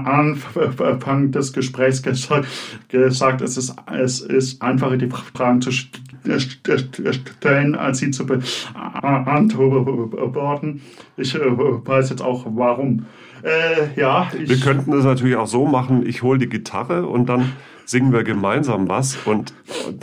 Anfang 0.07 1.31
des 1.31 1.53
Gesprächs 1.53 2.03
gesagt, 2.03 2.49
gesagt 2.89 3.43
es, 3.43 3.59
ist, 3.59 3.77
es 3.95 4.21
ist 4.21 4.63
einfacher, 4.63 4.97
die 4.97 5.11
Fragen 5.11 5.61
zu 5.61 5.73
stellen, 5.73 7.75
als 7.75 7.99
sie 7.99 8.13
zu 8.13 8.25
beantworten. 8.25 10.81
Ich 11.19 11.35
weiß 11.35 12.09
jetzt 12.09 12.23
auch, 12.23 12.47
warum. 12.49 13.05
Äh, 13.43 13.99
ja, 14.01 14.31
wir 14.37 14.61
könnten 14.61 14.93
es 14.93 15.05
natürlich 15.05 15.37
auch 15.37 15.47
so 15.47 15.67
machen, 15.67 16.07
ich 16.07 16.23
hole 16.23 16.39
die 16.39 16.49
Gitarre 16.49 17.07
und 17.07 17.27
dann 17.27 17.53
singen 17.85 18.13
wir 18.13 18.23
gemeinsam 18.23 18.89
was 18.89 19.17
und 19.25 19.53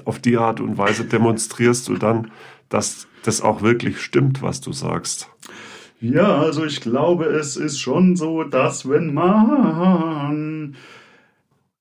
auf 0.06 0.20
die 0.20 0.38
Art 0.38 0.60
und 0.60 0.78
Weise 0.78 1.06
demonstrierst 1.06 1.88
du 1.88 1.96
dann, 1.96 2.32
dass 2.68 3.08
das 3.24 3.42
auch 3.42 3.62
wirklich 3.62 4.02
stimmt, 4.02 4.42
was 4.42 4.62
du 4.62 4.74
sagst. 4.74 5.30
Ja, 6.02 6.38
also 6.38 6.66
ich 6.66 6.82
glaube, 6.82 7.26
es 7.26 7.58
ist 7.58 7.80
schon 7.80 8.16
so, 8.16 8.44
dass 8.44 8.88
wenn 8.90 9.14
man 9.14 10.76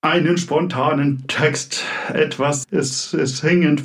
einen 0.01 0.39
spontanen 0.39 1.27
Text 1.27 1.85
etwas 2.13 2.65
es, 2.71 3.13
es 3.13 3.39
singend, 3.39 3.83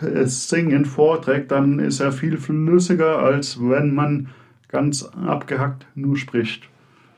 es 0.00 0.48
singend 0.48 0.88
vorträgt, 0.88 1.50
dann 1.50 1.78
ist 1.78 2.00
er 2.00 2.12
viel 2.12 2.38
flüssiger, 2.38 3.18
als 3.18 3.58
wenn 3.60 3.94
man 3.94 4.28
ganz 4.68 5.04
abgehackt 5.04 5.86
nur 5.94 6.16
spricht. 6.16 6.68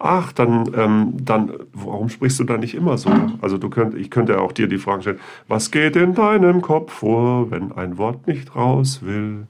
Ach, 0.03 0.33
dann, 0.33 0.73
ähm, 0.75 1.13
dann, 1.23 1.53
warum 1.75 2.09
sprichst 2.09 2.41
du 2.41 2.45
da 2.45 2.57
nicht 2.57 2.75
immer 2.75 2.97
so? 2.97 3.11
Also 3.43 3.59
du 3.59 3.69
könnt, 3.69 3.95
ich 3.95 4.11
könnte 4.11 4.41
auch 4.41 4.53
dir 4.53 4.67
die 4.67 4.79
Frage 4.79 5.03
stellen, 5.03 5.21
was 5.47 5.71
geht 5.71 5.95
in 5.95 6.15
deinem 6.15 6.63
Kopf 6.63 6.91
vor, 6.91 7.51
wenn 7.51 7.71
ein 7.73 7.99
Wort 7.99 8.27
nicht 8.27 8.57
raus 8.57 9.03
will? 9.03 9.47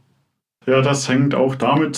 Ja, 0.67 0.83
das 0.83 1.09
hängt 1.09 1.37
auch 1.37 1.55
damit 1.55 1.95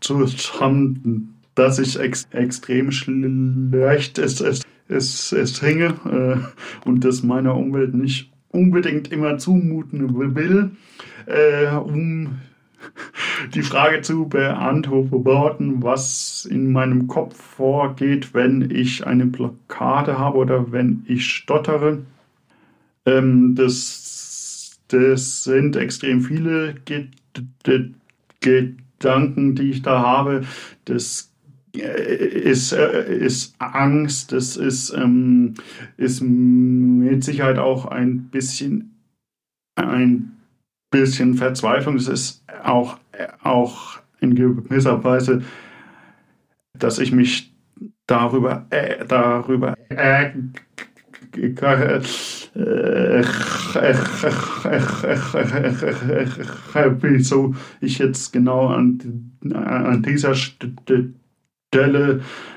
zusammen, 0.00 1.34
dass 1.54 1.78
ich 1.78 1.98
ex 1.98 2.28
extrem 2.30 2.92
schlecht 2.92 4.18
es, 4.18 4.42
es, 4.42 4.62
es, 4.88 5.32
es 5.32 5.62
hänge 5.62 5.94
äh, 6.04 6.86
und 6.86 7.04
das 7.04 7.22
meiner 7.22 7.56
Umwelt 7.56 7.94
nicht 7.94 8.30
unbedingt 8.50 9.10
immer 9.10 9.38
zumuten 9.38 10.14
will, 10.36 10.72
äh, 11.24 11.74
um 11.74 12.38
die 13.54 13.62
Frage 13.62 14.02
zu 14.02 14.28
beantworten, 14.28 15.82
was 15.82 16.46
in 16.50 16.72
meinem 16.72 17.06
Kopf 17.06 17.40
vorgeht, 17.40 18.34
wenn 18.34 18.70
ich 18.70 19.06
eine 19.06 19.26
Blockade 19.26 20.18
habe 20.18 20.38
oder 20.38 20.72
wenn 20.72 21.04
ich 21.06 21.26
stottere. 21.26 22.02
Ähm, 23.06 23.54
das, 23.54 24.78
das 24.88 25.44
sind 25.44 25.76
extrem 25.76 26.22
viele 26.22 26.74
Gedanken, 28.40 29.54
die 29.54 29.70
ich 29.70 29.82
da 29.82 30.00
habe. 30.00 30.42
Das 30.84 31.32
ist, 31.72 32.72
ist 32.72 33.54
Angst, 33.58 34.32
das 34.32 34.56
ist, 34.56 34.90
ähm, 34.90 35.54
ist 35.96 36.22
mit 36.22 37.22
Sicherheit 37.24 37.58
auch 37.58 37.86
ein 37.86 38.24
bisschen 38.24 38.94
ein 39.76 40.38
bisschen 40.90 41.34
Verzweiflung. 41.34 41.96
Es 41.96 42.08
ist 42.08 42.44
auch, 42.64 42.98
auch 43.42 43.98
in 44.20 44.34
gewisser 44.34 45.02
Weise, 45.04 45.42
dass 46.74 46.98
ich 46.98 47.12
mich 47.12 47.54
darüber, 48.06 48.66
äh, 48.70 49.04
darüber 49.06 49.74
äh, 49.88 50.30
wieso 57.00 57.54
ich 57.80 57.98
jetzt 57.98 58.32
genau 58.32 58.68
an, 58.68 59.32
an 59.52 60.02
dieser 60.02 60.34
Stelle 60.34 61.12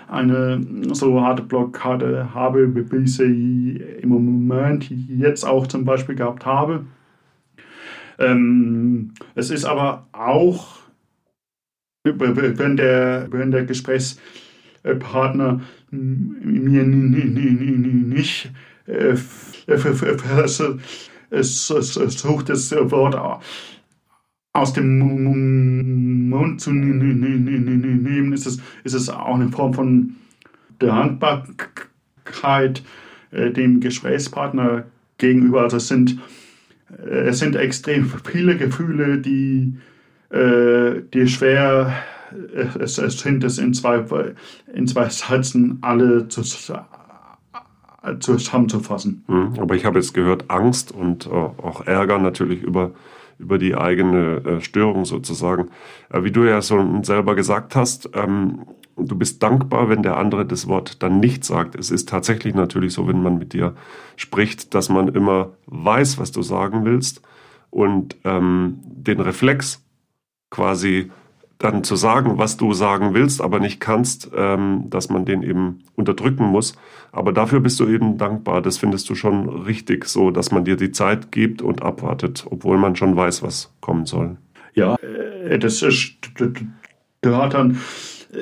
eine 0.07 0.61
so 0.93 1.21
harte 1.21 1.43
Blockade 1.43 2.33
habe, 2.33 2.73
wie 2.73 3.03
ich 3.03 3.15
sie 3.15 3.83
im 4.01 4.09
Moment 4.09 4.89
jetzt 4.89 5.45
auch 5.45 5.67
zum 5.67 5.85
Beispiel 5.85 6.15
gehabt 6.15 6.45
habe. 6.45 6.85
Ähm, 8.21 9.13
es 9.35 9.49
ist 9.49 9.65
aber 9.65 10.07
auch, 10.11 10.79
wenn 12.03 12.77
der, 12.77 13.27
wenn 13.31 13.51
der 13.51 13.65
Gesprächspartner 13.65 15.61
mir 15.91 16.83
nicht 16.83 18.51
äh, 18.85 19.15
es, 21.31 21.67
sucht 21.67 22.49
das 22.49 22.71
Wort 22.71 23.43
aus 24.53 24.73
dem 24.73 26.29
Mund 26.29 26.61
zu 26.61 26.71
nehmen, 26.71 28.33
ist 28.33 28.45
es, 28.45 28.61
ist 28.83 28.93
es 28.93 29.09
auch 29.09 29.35
eine 29.35 29.49
Form 29.49 29.73
von 29.73 30.15
Dankbarkeit 30.79 32.83
dem 33.31 33.79
Gesprächspartner 33.79 34.83
gegenüber. 35.17 35.61
Also 35.61 35.77
es 35.77 35.87
sind 35.87 36.11
äh, 36.11 36.15
es 37.09 37.39
sind 37.39 37.55
extrem 37.55 38.11
viele 38.23 38.57
Gefühle, 38.57 39.17
die, 39.19 39.77
äh, 40.29 41.01
die 41.13 41.27
schwer 41.27 41.93
es, 42.79 42.97
es 42.97 43.19
sind 43.19 43.43
es 43.43 43.57
in 43.57 43.73
zwei, 43.73 44.03
in 44.73 44.87
zwei 44.87 45.09
Sätzen 45.09 45.79
alle 45.81 46.27
zu, 46.27 46.43
zusammenzufassen. 48.19 49.23
Hm, 49.27 49.53
aber 49.59 49.75
ich 49.75 49.85
habe 49.85 49.99
jetzt 49.99 50.13
gehört, 50.13 50.49
Angst 50.49 50.91
und 50.91 51.27
äh, 51.27 51.29
auch 51.29 51.85
Ärger 51.85 52.19
natürlich 52.19 52.61
über, 52.61 52.91
über 53.37 53.57
die 53.57 53.75
eigene 53.75 54.37
äh, 54.37 54.61
Störung 54.61 55.05
sozusagen. 55.05 55.69
Äh, 56.09 56.23
wie 56.23 56.31
du 56.31 56.43
ja 56.43 56.61
so 56.61 57.01
selber 57.03 57.35
gesagt 57.35 57.75
hast, 57.75 58.09
ähm, 58.13 58.65
du 59.05 59.15
bist 59.15 59.41
dankbar, 59.43 59.89
wenn 59.89 60.03
der 60.03 60.17
andere 60.17 60.45
das 60.45 60.67
Wort 60.67 61.01
dann 61.03 61.19
nicht 61.19 61.43
sagt. 61.43 61.75
Es 61.75 61.91
ist 61.91 62.09
tatsächlich 62.09 62.55
natürlich 62.55 62.93
so, 62.93 63.07
wenn 63.07 63.21
man 63.21 63.37
mit 63.37 63.53
dir 63.53 63.75
spricht, 64.15 64.73
dass 64.73 64.89
man 64.89 65.07
immer 65.09 65.51
weiß, 65.67 66.17
was 66.17 66.31
du 66.31 66.41
sagen 66.41 66.85
willst 66.85 67.21
und 67.69 68.15
ähm, 68.23 68.79
den 68.83 69.19
Reflex 69.19 69.83
quasi 70.49 71.11
dann 71.57 71.83
zu 71.83 71.95
sagen, 71.95 72.37
was 72.37 72.57
du 72.57 72.73
sagen 72.73 73.13
willst, 73.13 73.41
aber 73.41 73.59
nicht 73.59 73.79
kannst, 73.79 74.31
ähm, 74.35 74.85
dass 74.89 75.09
man 75.09 75.25
den 75.25 75.43
eben 75.43 75.83
unterdrücken 75.95 76.45
muss. 76.45 76.75
Aber 77.11 77.33
dafür 77.33 77.59
bist 77.59 77.79
du 77.79 77.87
eben 77.87 78.17
dankbar. 78.17 78.61
Das 78.61 78.77
findest 78.77 79.09
du 79.09 79.15
schon 79.15 79.47
richtig, 79.47 80.05
so 80.05 80.31
dass 80.31 80.51
man 80.51 80.65
dir 80.65 80.75
die 80.75 80.91
Zeit 80.91 81.31
gibt 81.31 81.61
und 81.61 81.81
abwartet, 81.83 82.45
obwohl 82.49 82.77
man 82.77 82.95
schon 82.95 83.15
weiß, 83.15 83.43
was 83.43 83.71
kommen 83.79 84.05
soll. 84.05 84.37
Ja, 84.73 84.95
äh, 84.95 85.59
das 85.59 85.81
ist, 85.81 86.15
gehört 87.21 87.53
dann 87.53 87.77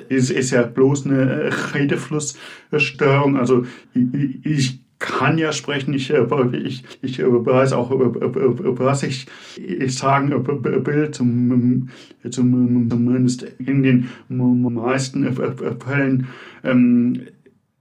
ist, 0.09 0.31
ist 0.31 0.51
ja 0.51 0.63
bloß 0.63 1.05
eine 1.05 1.49
Redeflussstörung. 1.73 3.37
Also 3.37 3.65
ich, 3.93 4.79
kann 4.99 5.37
ja 5.37 5.53
sprechen, 5.53 5.93
ich, 5.93 6.11
ich, 6.11 6.83
ich 7.01 7.19
weiß 7.19 7.71
auch, 7.71 7.89
was 7.89 9.03
ich, 9.03 9.27
ich 9.55 9.97
sagen 9.97 10.31
will, 10.31 11.11
zum, 11.11 11.89
zumindest 12.29 13.43
in 13.59 13.81
den 13.81 14.09
meisten 14.27 15.33
Fällen. 15.33 16.27
Ähm, 16.65 17.21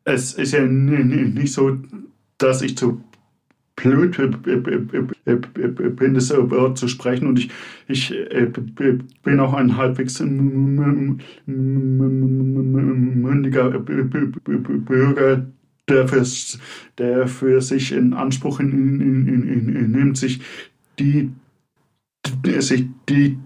es 0.04 0.34
ist 0.34 0.52
ja 0.52 0.64
nicht 0.64 1.52
so, 1.52 1.76
dass 2.38 2.62
ich 2.62 2.78
zu 2.78 3.02
blöd 3.78 4.16
bin, 5.96 6.14
das 6.14 6.30
Wort 6.30 6.78
zu 6.78 6.88
sprechen. 6.88 7.28
Und 7.28 7.38
ich, 7.38 7.50
ich 7.88 8.12
bin 9.22 9.40
auch 9.40 9.54
ein 9.54 9.76
halbwegs 9.76 10.20
mündiger 10.20 11.08
Bürger, 13.78 15.46
der 15.88 16.08
für, 16.08 16.24
der 16.98 17.28
für 17.28 17.60
sich 17.60 17.92
in 17.92 18.14
Anspruch 18.14 18.60
nimmt, 18.60 20.16
sich 20.18 20.40
die, 20.98 21.30
sich 22.58 22.86
die, 23.08 23.38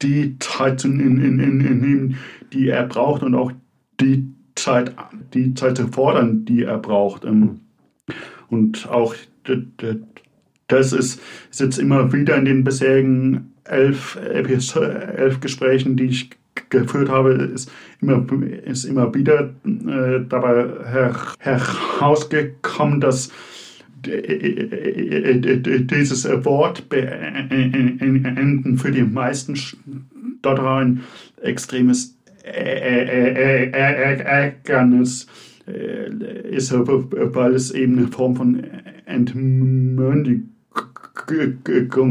die 0.00 0.38
Zeit 0.38 0.80
zu 0.80 0.88
nehmen, 0.88 2.16
die 2.52 2.68
er 2.68 2.86
braucht 2.86 3.22
und 3.22 3.34
auch 3.34 3.52
die 4.00 4.28
Zeit, 4.54 4.94
die 5.34 5.54
Zeit 5.54 5.76
zu 5.76 5.88
fordern, 5.88 6.44
die 6.44 6.62
er 6.62 6.78
braucht. 6.78 7.24
Und 7.24 8.88
auch 8.88 9.14
das 10.68 10.92
ist, 10.92 11.20
ist 11.50 11.60
jetzt 11.60 11.78
immer 11.78 12.12
wieder 12.12 12.36
in 12.36 12.44
den 12.44 12.64
bisherigen 12.64 13.52
elf, 13.64 14.16
elf 14.16 15.40
Gesprächen, 15.40 15.96
die 15.96 16.04
ich 16.04 16.30
geführt 16.70 17.08
habe, 17.08 17.32
ist 17.32 17.70
immer, 18.00 18.24
ist 18.64 18.84
immer 18.84 19.14
wieder 19.14 19.54
äh, 19.64 20.20
dabei 20.28 20.66
her, 20.90 21.16
herausgekommen, 21.38 23.00
dass 23.00 23.30
dieses 24.04 26.24
Wort 26.44 26.88
beenden 26.88 28.76
für 28.76 28.90
die 28.90 29.04
meisten 29.04 29.54
Stotterer 29.54 30.78
ein 30.78 31.02
extremes 31.40 32.18
Ärgernis 33.72 35.28
ist, 36.50 36.72
weil 36.72 37.54
es 37.54 37.70
eben 37.70 37.98
eine 37.98 38.08
Form 38.08 38.34
von 38.34 38.66
Entmündigung 39.04 40.48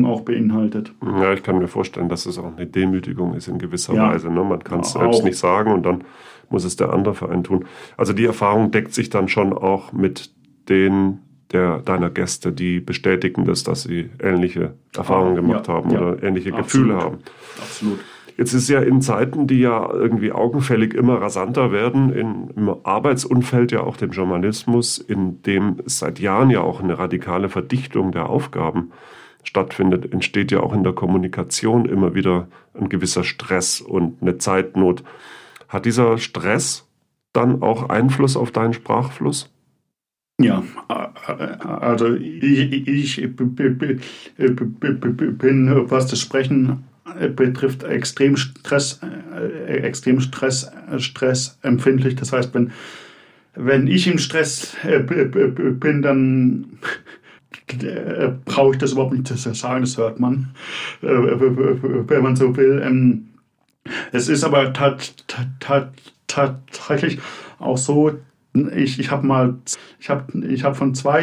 auch 0.05 0.21
beinhaltet. 0.21 0.93
Ja, 1.03 1.33
ich 1.33 1.43
kann 1.43 1.57
mir 1.57 1.67
vorstellen, 1.67 2.09
dass 2.09 2.25
es 2.25 2.37
auch 2.37 2.55
eine 2.55 2.67
Demütigung 2.67 3.33
ist 3.33 3.47
in 3.47 3.57
gewisser 3.57 3.93
ja. 3.93 4.09
Weise. 4.09 4.29
Ne? 4.29 4.43
Man 4.43 4.63
kann 4.63 4.81
es 4.81 4.93
ja, 4.93 5.01
selbst 5.01 5.23
nicht 5.23 5.37
sagen 5.37 5.71
und 5.73 5.83
dann 5.83 6.03
muss 6.49 6.63
es 6.63 6.75
der 6.75 6.91
andere 6.91 7.13
Verein 7.13 7.43
tun. 7.43 7.65
Also 7.97 8.13
die 8.13 8.25
Erfahrung 8.25 8.71
deckt 8.71 8.93
sich 8.93 9.09
dann 9.09 9.27
schon 9.27 9.53
auch 9.53 9.93
mit 9.93 10.31
den 10.69 11.19
der, 11.51 11.79
deiner 11.79 12.09
Gäste, 12.09 12.51
die 12.51 12.79
bestätigen 12.79 13.45
das, 13.45 13.63
dass 13.63 13.83
sie 13.83 14.09
ähnliche 14.21 14.75
Erfahrungen 14.95 15.33
ah, 15.33 15.41
gemacht 15.41 15.67
ja, 15.67 15.73
haben 15.73 15.91
oder 15.91 16.23
ähnliche 16.23 16.53
Absolut. 16.53 16.87
Gefühle 16.87 17.03
haben. 17.03 17.17
Absolut. 17.57 17.99
Jetzt 18.37 18.53
ist 18.53 18.69
ja 18.69 18.81
in 18.81 19.01
Zeiten, 19.01 19.47
die 19.47 19.59
ja 19.59 19.91
irgendwie 19.91 20.31
augenfällig 20.31 20.93
immer 20.93 21.21
rasanter 21.21 21.71
werden, 21.71 22.11
in, 22.13 22.49
im 22.55 22.75
Arbeitsumfeld 22.83 23.71
ja 23.71 23.81
auch 23.81 23.97
dem 23.97 24.11
Journalismus, 24.11 24.97
in 24.97 25.41
dem 25.43 25.77
seit 25.85 26.19
Jahren 26.19 26.49
ja 26.49 26.61
auch 26.61 26.81
eine 26.81 26.97
radikale 26.97 27.49
Verdichtung 27.49 28.11
der 28.11 28.29
Aufgaben 28.29 28.91
stattfindet, 29.43 30.11
entsteht 30.11 30.51
ja 30.51 30.61
auch 30.61 30.73
in 30.73 30.83
der 30.83 30.93
Kommunikation 30.93 31.85
immer 31.85 32.13
wieder 32.13 32.47
ein 32.73 32.89
gewisser 32.89 33.23
Stress 33.23 33.81
und 33.81 34.21
eine 34.21 34.37
Zeitnot. 34.37 35.03
Hat 35.67 35.85
dieser 35.85 36.17
Stress 36.17 36.87
dann 37.33 37.61
auch 37.61 37.89
Einfluss 37.89 38.35
auf 38.37 38.51
deinen 38.51 38.73
Sprachfluss? 38.73 39.49
Ja, 40.39 40.63
also 41.63 42.15
ich, 42.15 43.17
ich 43.19 43.35
bin, 43.35 43.55
was 45.89 46.07
das 46.07 46.19
Sprechen 46.19 46.83
betrifft 47.29 47.83
extrem 47.83 48.37
Stress, 48.37 48.99
äh, 49.35 49.77
extrem 49.77 50.19
Stress, 50.19 50.71
Stress 50.97 51.57
empfindlich. 51.61 52.15
Das 52.15 52.33
heißt, 52.33 52.53
wenn, 52.53 52.71
wenn 53.55 53.87
ich 53.87 54.07
im 54.07 54.17
Stress 54.17 54.75
äh, 54.83 54.99
bin, 54.99 56.01
dann 56.01 56.79
äh, 57.67 58.31
brauche 58.45 58.71
ich 58.73 58.77
das 58.79 58.93
überhaupt 58.93 59.13
nicht 59.13 59.27
zu 59.27 59.35
sagen, 59.35 59.81
das 59.81 59.97
hört 59.97 60.19
man, 60.19 60.49
äh, 61.01 61.07
wenn 61.07 62.23
man 62.23 62.35
so 62.35 62.55
will. 62.55 62.81
Ähm, 62.83 63.27
es 64.11 64.27
ist 64.29 64.43
aber 64.43 64.73
tatsächlich 66.27 67.19
auch 67.59 67.77
so, 67.77 68.19
ich, 68.75 68.99
ich 68.99 69.11
habe 69.11 69.25
mal, 69.25 69.55
ich 69.99 70.09
habe 70.09 70.45
ich 70.45 70.63
hab 70.63 70.75
von 70.75 70.93
zwei 70.93 71.21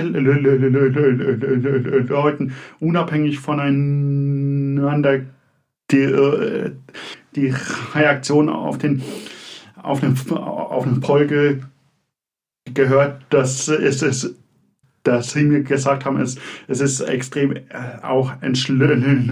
Leuten 2.08 2.54
unabhängig 2.80 3.38
voneinander 3.38 5.20
die, 5.90 6.02
äh, 6.02 6.72
die 7.34 7.54
Reaktion 7.94 8.48
auf 8.48 8.78
den, 8.78 9.02
auf 9.82 10.00
den, 10.00 10.16
auf 10.30 10.84
den 10.84 11.00
Poll 11.00 11.62
gehört, 12.74 13.22
dass 13.30 13.68
es 13.68 14.02
ist 14.02 14.34
dass 15.08 15.32
sie 15.32 15.44
mir 15.44 15.62
gesagt 15.62 16.04
haben, 16.04 16.20
es, 16.20 16.36
es 16.66 16.80
ist 16.80 17.00
extrem 17.00 17.52
äh, 17.52 17.62
auch 18.02 18.32
entschleunigend, 18.42 19.28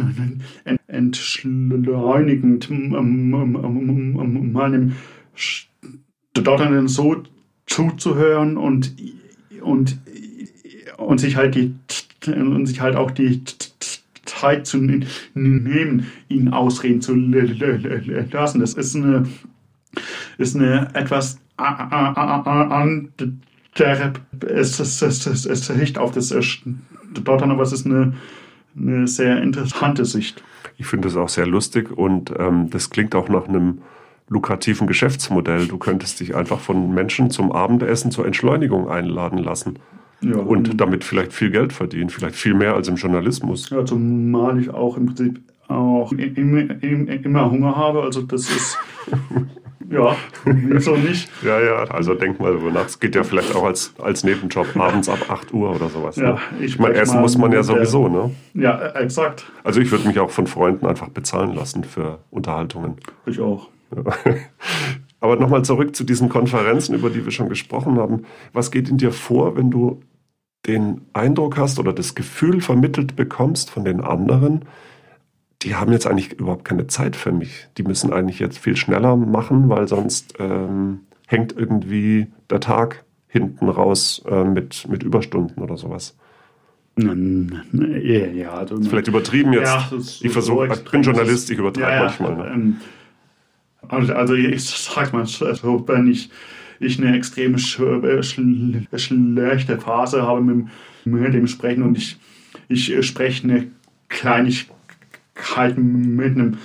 meinem 4.52 4.92
Stottern 5.34 6.88
so 6.88 7.22
zuzuhören 7.66 8.56
und, 8.56 8.94
und, 9.60 9.98
und 10.96 11.20
sich 11.20 11.36
halt 11.36 11.54
die 11.54 11.74
und 12.26 12.66
sich 12.66 12.80
halt 12.80 12.96
auch 12.96 13.10
die 13.10 13.42
Zeit 14.40 14.66
zu 14.66 14.78
nehmen, 14.78 16.06
ihn 16.28 16.48
ausreden 16.48 17.00
zu 17.00 17.14
lassen. 17.14 18.60
Das 18.60 18.74
ist 18.74 18.96
eine, 18.96 19.26
ist 20.38 20.56
eine 20.56 20.88
etwas 20.94 21.38
andere, 21.56 23.32
Sicht 25.24 25.98
auf 25.98 26.12
das 26.12 26.34
Stottern, 26.42 27.50
aber 27.50 27.62
es 27.62 27.72
ist 27.72 27.86
eine, 27.86 28.14
eine 28.76 29.08
sehr 29.08 29.42
interessante 29.42 30.04
Sicht. 30.04 30.42
Ich 30.78 30.86
finde 30.86 31.08
das 31.08 31.16
auch 31.16 31.28
sehr 31.30 31.46
lustig 31.46 31.90
und 31.90 32.32
ähm, 32.38 32.68
das 32.70 32.90
klingt 32.90 33.14
auch 33.14 33.28
nach 33.28 33.48
einem 33.48 33.78
lukrativen 34.28 34.86
Geschäftsmodell. 34.86 35.66
Du 35.68 35.78
könntest 35.78 36.20
dich 36.20 36.34
einfach 36.34 36.60
von 36.60 36.92
Menschen 36.92 37.30
zum 37.30 37.52
Abendessen 37.52 38.10
zur 38.10 38.26
Entschleunigung 38.26 38.88
einladen 38.88 39.38
lassen. 39.38 39.78
Ja, 40.20 40.36
und 40.36 40.80
damit 40.80 41.04
vielleicht 41.04 41.32
viel 41.32 41.50
Geld 41.50 41.72
verdienen, 41.72 42.10
vielleicht 42.10 42.36
viel 42.36 42.54
mehr 42.54 42.74
als 42.74 42.88
im 42.88 42.96
Journalismus. 42.96 43.70
Ja, 43.70 43.84
zumal 43.84 44.58
ich 44.60 44.70
auch 44.70 44.96
im 44.96 45.06
Prinzip 45.06 45.40
auch 45.68 46.12
immer 46.12 47.50
Hunger 47.50 47.76
habe. 47.76 48.02
Also 48.02 48.22
das 48.22 48.48
ist 48.48 48.78
ja 49.90 50.16
so 50.78 50.96
nicht. 50.96 51.28
Ja, 51.42 51.60
ja, 51.60 51.84
also 51.84 52.14
denk 52.14 52.40
mal 52.40 52.52
darüber 52.52 52.70
nach. 52.70 52.86
Es 52.86 52.98
geht 52.98 53.14
ja 53.14 53.24
vielleicht 53.24 53.54
auch 53.54 53.64
als, 53.64 53.94
als 53.98 54.24
Nebenjob 54.24 54.76
abends 54.76 55.08
ab 55.08 55.18
8 55.28 55.52
Uhr 55.52 55.74
oder 55.74 55.88
sowas. 55.88 56.16
Ja, 56.16 56.32
ne? 56.32 56.38
ich 56.60 56.78
meine, 56.78 56.94
essen 56.94 57.20
muss 57.20 57.36
man 57.36 57.52
ja 57.52 57.62
sowieso, 57.62 58.08
ne? 58.08 58.30
Ja, 58.54 58.92
exakt. 58.92 59.44
Also 59.64 59.80
ich 59.80 59.90
würde 59.90 60.06
mich 60.08 60.18
auch 60.18 60.30
von 60.30 60.46
Freunden 60.46 60.86
einfach 60.86 61.08
bezahlen 61.08 61.54
lassen 61.54 61.84
für 61.84 62.20
Unterhaltungen. 62.30 62.96
Ich 63.26 63.40
auch. 63.40 63.68
Ja. 63.94 64.02
Aber 65.26 65.36
nochmal 65.40 65.64
zurück 65.64 65.96
zu 65.96 66.04
diesen 66.04 66.28
Konferenzen, 66.28 66.94
über 66.94 67.10
die 67.10 67.24
wir 67.24 67.32
schon 67.32 67.48
gesprochen 67.48 67.98
haben. 67.98 68.22
Was 68.52 68.70
geht 68.70 68.88
in 68.88 68.96
dir 68.96 69.10
vor, 69.10 69.56
wenn 69.56 69.72
du 69.72 70.00
den 70.66 71.00
Eindruck 71.14 71.56
hast 71.56 71.80
oder 71.80 71.92
das 71.92 72.14
Gefühl 72.14 72.60
vermittelt 72.60 73.16
bekommst 73.16 73.70
von 73.70 73.84
den 73.84 74.00
anderen, 74.00 74.64
die 75.62 75.74
haben 75.74 75.90
jetzt 75.90 76.06
eigentlich 76.06 76.34
überhaupt 76.34 76.64
keine 76.64 76.86
Zeit 76.86 77.16
für 77.16 77.32
mich. 77.32 77.66
Die 77.76 77.82
müssen 77.82 78.12
eigentlich 78.12 78.38
jetzt 78.38 78.58
viel 78.58 78.76
schneller 78.76 79.16
machen, 79.16 79.68
weil 79.68 79.88
sonst 79.88 80.34
ähm, 80.38 81.00
hängt 81.26 81.56
irgendwie 81.56 82.28
der 82.48 82.60
Tag 82.60 83.04
hinten 83.26 83.68
raus 83.68 84.22
äh, 84.28 84.44
mit, 84.44 84.86
mit 84.88 85.02
Überstunden 85.02 85.60
oder 85.60 85.76
sowas. 85.76 86.16
Ja, 86.98 88.52
also, 88.52 88.80
vielleicht 88.80 89.08
übertrieben 89.08 89.52
jetzt. 89.52 89.66
Ja, 89.66 89.90
ich 90.20 90.32
versuche, 90.32 90.68
ich 90.72 90.84
bin 90.84 91.02
Journalist, 91.02 91.50
ich 91.50 91.58
übertreibe 91.58 91.90
ja, 91.90 92.02
manchmal. 92.04 92.36
Ne? 92.36 92.52
Ähm, 92.54 92.76
also, 93.88 94.14
also 94.14 94.34
ich 94.34 94.64
sag 94.64 95.12
mal 95.12 95.26
so, 95.26 95.46
wenn 95.88 96.08
ich, 96.08 96.30
ich 96.80 96.98
eine 96.98 97.16
extrem 97.16 97.58
schlechte 97.58 98.20
Phase 99.78 100.22
habe 100.22 100.40
mit, 100.40 100.66
mit 101.04 101.34
dem 101.34 101.46
Sprechen 101.46 101.82
und 101.82 101.98
ich, 101.98 102.18
ich 102.68 103.06
spreche 103.06 103.44
eine 103.44 103.68
Kleinigkeit 104.08 105.76
mit 105.76 106.36
einem, 106.36 106.58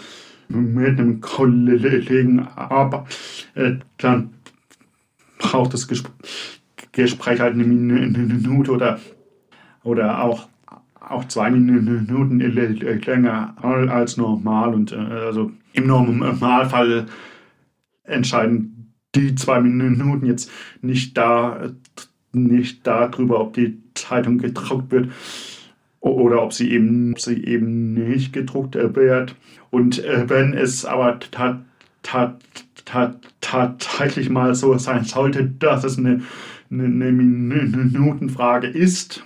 mit 0.50 1.00
einem 1.00 1.22
Kollegen 1.22 2.40
ab, 2.40 3.08
äh, 3.56 3.74
dann 3.98 4.34
braucht 5.38 5.74
das 5.74 5.88
Gespräch 5.88 7.40
halt 7.40 7.54
eine 7.54 7.64
Minute 7.64 8.72
oder 8.72 9.00
oder 9.84 10.24
auch, 10.24 10.48
auch 11.12 11.26
zwei 11.26 11.50
Minuten 11.52 12.40
länger 12.40 13.56
als 13.64 14.18
normal. 14.18 14.74
Und 14.74 14.92
äh, 14.92 14.96
also 14.96 15.52
im 15.74 15.88
Normalfall 15.88 17.06
entscheiden 18.04 18.94
die 19.16 19.36
zwei 19.36 19.60
Minuten 19.62 20.26
jetzt 20.26 20.50
nicht 20.82 21.18
da 21.18 21.72
nicht 22.34 22.88
darüber, 22.88 23.42
ob 23.42 23.54
die 23.54 23.78
Zeitung 23.94 24.38
gedruckt 24.38 24.92
wird 24.92 25.12
oder 26.00 26.42
ob 26.44 26.54
sie 26.54 26.72
eben, 26.72 27.16
sie 27.18 27.44
eben 27.46 27.94
nicht 27.94 28.34
gedruckt 28.34 28.76
wird. 28.76 29.36
Und 29.70 30.04
äh, 30.04 30.30
wenn 30.30 30.54
es 30.54 30.86
aber 30.86 31.20
tatsächlich 33.42 34.30
mal 34.30 34.56
so 34.56 34.78
sein 34.78 35.04
sollte, 35.04 35.46
dass 35.46 35.84
es 35.84 35.98
eine, 35.98 36.22
eine, 36.72 36.86
eine 36.86 37.12
Minutenfrage 37.12 38.68
ist, 38.68 39.24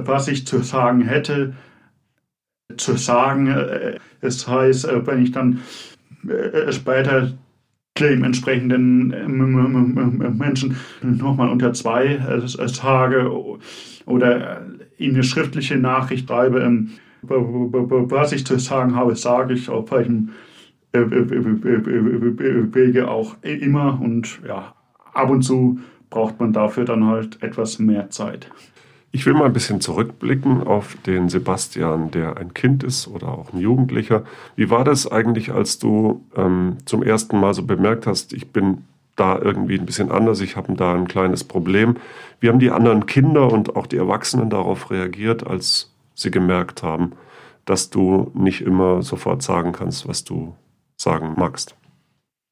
was 0.08 0.28
ich 0.28 0.48
zu 0.48 0.60
sagen 0.60 1.04
hätte, 1.04 1.54
zu 2.76 2.98
sagen. 2.98 4.00
Es 4.20 4.48
heißt, 4.48 4.88
wenn 5.06 5.24
ich 5.24 5.32
dann 5.32 5.62
äh, 6.28 6.72
später 6.72 7.34
dem 8.00 8.24
entsprechenden 8.24 9.08
Menschen 10.38 10.78
nochmal 11.02 11.50
unter 11.50 11.74
zwei 11.74 12.20
Tage 12.76 13.32
oder 14.06 14.66
ihm 14.98 15.14
eine 15.14 15.24
schriftliche 15.24 15.78
Nachricht 15.78 16.28
schreibe, 16.28 16.62
ähm, 16.62 16.92
was 17.24 18.32
ich 18.32 18.46
zu 18.46 18.60
sagen 18.60 18.96
habe, 18.96 19.16
sage 19.16 19.54
ich 19.54 19.70
auf 19.70 19.92
welchem 19.92 20.30
Wege 22.74 23.10
auch 23.10 23.36
immer 23.42 24.00
und 24.02 24.40
ja, 24.48 24.74
ab 25.14 25.30
und 25.30 25.42
zu 25.44 25.80
braucht 26.10 26.40
man 26.40 26.54
dafür 26.54 26.86
dann 26.86 27.06
halt 27.06 27.44
etwas 27.44 27.80
mehr 27.80 28.10
Zeit. 28.10 28.50
Ich 29.12 29.26
will 29.26 29.34
mal 29.34 29.46
ein 29.46 29.54
bisschen 29.54 29.82
zurückblicken 29.82 30.64
auf 30.64 30.96
den 31.06 31.30
Sebastian, 31.30 32.12
der 32.12 32.38
ein 32.38 32.54
Kind 32.54 32.84
ist 32.84 33.08
oder 33.08 33.30
auch 33.30 33.54
ein 33.54 33.60
Jugendlicher. 33.60 34.24
Wie 34.56 34.70
war 34.70 34.84
das 34.84 35.10
eigentlich, 35.10 35.52
als 35.52 35.80
du 35.80 36.26
ähm, 36.36 36.78
zum 36.86 37.04
ersten 37.04 37.40
Mal 37.40 37.54
so 37.54 37.64
bemerkt 37.64 38.06
hast, 38.06 38.34
ich 38.34 38.52
bin 38.52 38.84
da 39.16 39.40
irgendwie 39.40 39.80
ein 39.80 39.86
bisschen 39.86 40.12
anders, 40.12 40.42
ich 40.42 40.56
habe 40.56 40.74
da 40.76 40.94
ein 40.94 41.08
kleines 41.08 41.44
Problem. 41.44 41.96
Wie 42.40 42.50
haben 42.50 42.60
die 42.60 42.70
anderen 42.70 43.06
Kinder 43.06 43.52
und 43.52 43.76
auch 43.76 43.88
die 43.88 43.98
Erwachsenen 43.98 44.50
darauf 44.50 44.92
reagiert, 44.92 45.48
als 45.48 45.92
sie 46.14 46.30
gemerkt 46.30 46.84
haben, 46.84 47.14
dass 47.66 47.90
du 47.90 48.32
nicht 48.36 48.62
immer 48.62 49.02
sofort 49.02 49.42
sagen 49.42 49.72
kannst, 49.72 50.08
was 50.08 50.24
du 50.24 50.54
sagen 50.98 51.36
magst? 51.38 51.76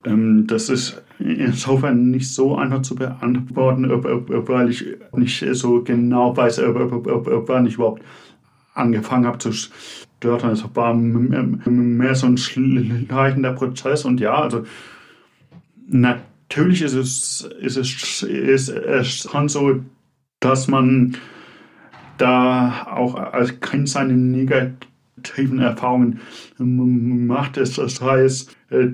Ähm, 0.05 0.45
das 0.47 0.69
ist 0.69 1.01
insofern 1.19 2.12
nicht 2.12 2.34
so 2.34 2.55
einfach 2.55 2.81
zu 2.84 2.95
beantworten, 2.95 3.89
weil 3.89 4.69
ich 4.69 4.86
nicht 5.13 5.45
so 5.51 5.84
genau 5.84 6.36
weiß, 6.36 6.62
wann 6.63 7.65
ich 7.65 7.75
überhaupt 7.75 8.01
angefangen 8.73 9.25
habe 9.25 9.39
zu 9.39 9.51
stottern. 9.51 10.51
Es 10.51 10.63
war 10.75 10.93
mehr 10.93 12.15
so 12.15 12.27
ein 12.27 12.38
schleichender 12.38 13.53
Prozess 13.53 14.05
und 14.05 14.19
ja, 14.19 14.36
also 14.36 14.63
natürlich 15.88 16.81
ist 16.81 16.93
es, 16.93 17.49
ist 17.60 17.77
es, 17.77 18.23
ist 18.23 18.69
es 18.69 19.08
schon 19.08 19.49
so, 19.49 19.79
dass 20.39 20.67
man 20.67 21.17
da 22.17 22.88
auch 22.91 23.15
als 23.15 23.60
Kind 23.60 23.89
seine 23.89 24.13
negativen 25.17 25.60
Erfahrungen 25.60 26.19
macht. 27.28 27.58
Das 27.58 28.01
heißt, 28.01 28.56
äh, 28.69 28.88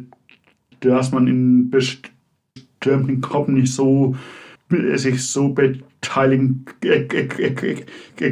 dass 0.79 1.11
man 1.11 1.27
in 1.27 1.69
bestimmten 1.69 3.21
Gruppen 3.21 3.55
nicht 3.55 3.73
so 3.73 4.15
sich 4.93 5.27
so 5.27 5.49
beteiligen 5.49 6.65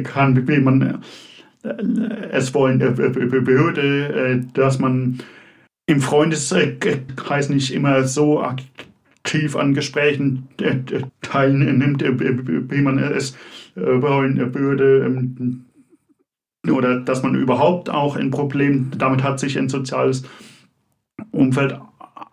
kann, 0.04 0.48
wie 0.48 0.60
man 0.60 1.02
es 2.30 2.54
wollen 2.54 2.80
würde, 2.80 4.46
dass 4.54 4.78
man 4.78 5.18
im 5.84 6.00
Freundeskreis 6.00 7.50
nicht 7.50 7.74
immer 7.74 8.04
so 8.04 8.40
aktiv 8.40 9.54
an 9.54 9.74
Gesprächen 9.74 10.48
teilnimmt, 11.20 12.02
wie 12.02 12.80
man 12.80 12.98
es 12.98 13.36
wollen 13.74 14.54
würde, 14.54 15.60
oder 16.68 17.00
dass 17.00 17.22
man 17.22 17.34
überhaupt 17.34 17.88
auch 17.88 18.16
ein 18.16 18.30
Problem 18.30 18.90
damit 18.96 19.22
hat, 19.22 19.40
sich 19.40 19.58
ein 19.58 19.68
soziales 19.68 20.24
Umfeld 21.30 21.78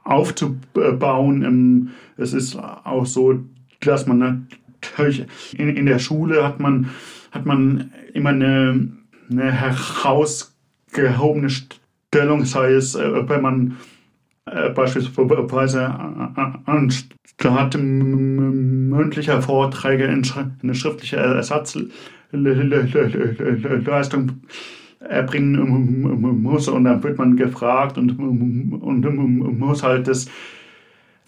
aufzubauen. 0.03 1.43
Ähm, 1.43 1.89
es 2.17 2.33
ist 2.33 2.57
auch 2.57 3.05
so, 3.05 3.39
dass 3.81 4.07
man 4.07 4.47
natürlich 4.81 5.25
in, 5.57 5.69
in 5.75 5.85
der 5.85 5.99
Schule 5.99 6.43
hat 6.43 6.59
man, 6.59 6.89
hat 7.31 7.45
man 7.45 7.91
immer 8.13 8.29
eine, 8.29 8.89
eine 9.29 9.51
herausgehobene 9.51 11.49
Stellung, 11.49 12.45
sei 12.45 12.73
es, 12.73 12.95
äh, 12.95 13.29
wenn 13.29 13.41
man 13.41 13.77
äh, 14.45 14.69
beispielsweise 14.69 15.85
anstatt 16.65 17.77
mündlicher 17.77 19.41
Vorträge 19.41 20.07
eine 20.07 20.75
schriftliche 20.75 21.17
Ersatzleistung 22.31 24.31
erbringen 24.99 26.41
muss 26.41 26.67
und 26.67 26.83
dann 26.83 27.03
wird 27.03 27.17
man 27.17 27.35
gefragt 27.35 27.97
und, 27.97 28.19
und 28.19 29.59
muss 29.59 29.83
halt 29.83 30.07
das 30.07 30.27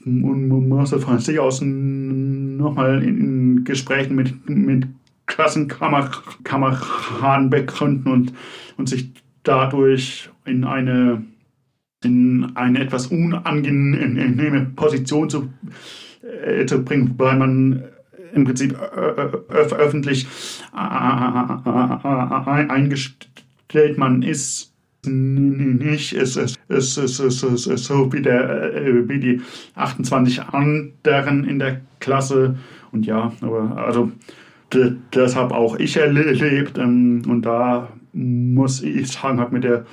musste 0.06 1.00
von 1.00 1.20
sich 1.20 1.40
aus 1.40 1.62
nochmal 1.62 3.04
in 3.04 3.64
Gesprächen 3.64 4.16
mit, 4.16 4.50
mit 4.50 4.88
Klassenkameraden 5.26 7.50
begründen 7.50 8.12
und, 8.12 8.34
und 8.78 8.90
sich 8.90 9.12
dadurch 9.44 10.30
in 10.46 10.64
eine, 10.64 11.24
in 12.04 12.52
eine 12.56 12.80
etwas 12.80 13.08
unangenehme 13.08 14.72
Position 14.76 15.30
zu, 15.30 15.50
äh, 16.46 16.66
zu 16.66 16.84
bringen, 16.84 17.14
weil 17.18 17.38
man 17.38 17.84
im 18.34 18.46
Prinzip 18.46 18.76
öffentlich 19.50 20.28
eingestellt 22.70 23.98
man 23.98 24.22
ist 24.22 24.70
nicht 25.06 26.14
es 26.14 26.36
ist, 26.36 26.60
es 26.68 26.98
ist, 26.98 27.20
es 27.20 27.44
ist, 27.44 27.68
es 27.68 27.86
so 27.86 28.12
wie, 28.12 28.22
der, 28.22 28.74
äh, 28.74 29.08
wie 29.08 29.20
die 29.20 29.42
28 29.76 30.42
anderen 30.42 31.46
in 31.46 31.60
der 31.60 31.80
Klasse 32.00 32.58
und 32.92 33.06
ja, 33.06 33.32
aber 33.42 33.78
also 33.78 34.12
das 35.12 35.36
habe 35.36 35.56
auch 35.56 35.78
ich 35.78 35.98
erlebt 35.98 36.78
ähm, 36.78 37.24
und 37.28 37.44
da 37.44 37.90
muss 38.14 38.82
ich 38.82 39.12
sagen, 39.12 39.40
hat 39.40 39.52
mir 39.52 39.62
der 39.62 39.86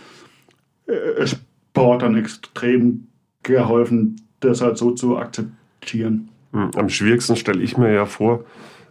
äh, 0.86 1.26
Sport 1.26 2.02
dann 2.02 2.16
extrem 2.16 3.06
geholfen, 3.42 4.16
das 4.40 4.60
halt 4.60 4.78
so 4.78 4.90
zu 4.90 5.16
akzeptieren. 5.16 6.28
Hm, 6.56 6.70
am 6.76 6.88
schwierigsten 6.88 7.36
stelle 7.36 7.62
ich 7.62 7.76
mir 7.76 7.92
ja 7.92 8.06
vor, 8.06 8.44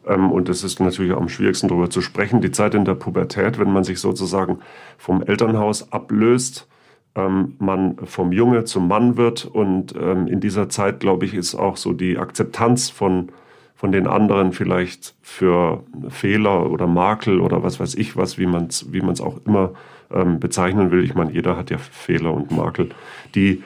ähm, 0.05 0.31
und 0.31 0.49
es 0.49 0.63
ist 0.63 0.79
natürlich 0.79 1.13
auch 1.13 1.21
am 1.21 1.29
schwierigsten 1.29 1.67
darüber 1.67 1.89
zu 1.89 2.01
sprechen, 2.01 2.41
die 2.41 2.51
Zeit 2.51 2.75
in 2.75 2.85
der 2.85 2.95
Pubertät, 2.95 3.59
wenn 3.59 3.73
man 3.73 3.83
sich 3.83 3.99
sozusagen 3.99 4.59
vom 4.97 5.23
Elternhaus 5.23 5.91
ablöst, 5.91 6.67
ähm, 7.15 7.55
man 7.59 7.97
vom 8.05 8.31
Junge 8.31 8.65
zum 8.65 8.87
Mann 8.87 9.17
wird 9.17 9.45
und 9.45 9.93
in 9.93 10.39
dieser 10.39 10.69
Zeit, 10.69 10.99
glaube 10.99 11.25
ich, 11.25 11.33
ist 11.33 11.55
auch 11.55 11.77
so 11.77 11.93
die 11.93 12.17
Akzeptanz 12.17 12.89
von 12.89 13.29
von 13.77 13.91
den 13.91 14.07
anderen 14.07 14.53
vielleicht 14.53 15.15
für 15.21 15.83
Fehler 16.07 16.71
oder 16.71 16.87
Makel 16.87 17.41
oder 17.41 17.61
was 17.61 17.77
weiß 17.77 17.95
ich 17.95 18.15
was, 18.15 18.37
wie 18.37 18.45
man 18.45 18.67
es 18.67 18.93
wie 18.93 19.01
man's 19.01 19.19
auch 19.19 19.37
immer 19.45 19.73
ähm, 20.11 20.39
bezeichnen 20.39 20.91
will. 20.91 21.03
Ich 21.03 21.15
meine, 21.15 21.31
jeder 21.31 21.57
hat 21.57 21.69
ja 21.69 21.77
Fehler 21.77 22.33
und 22.33 22.51
Makel. 22.51 22.89
Die, 23.33 23.63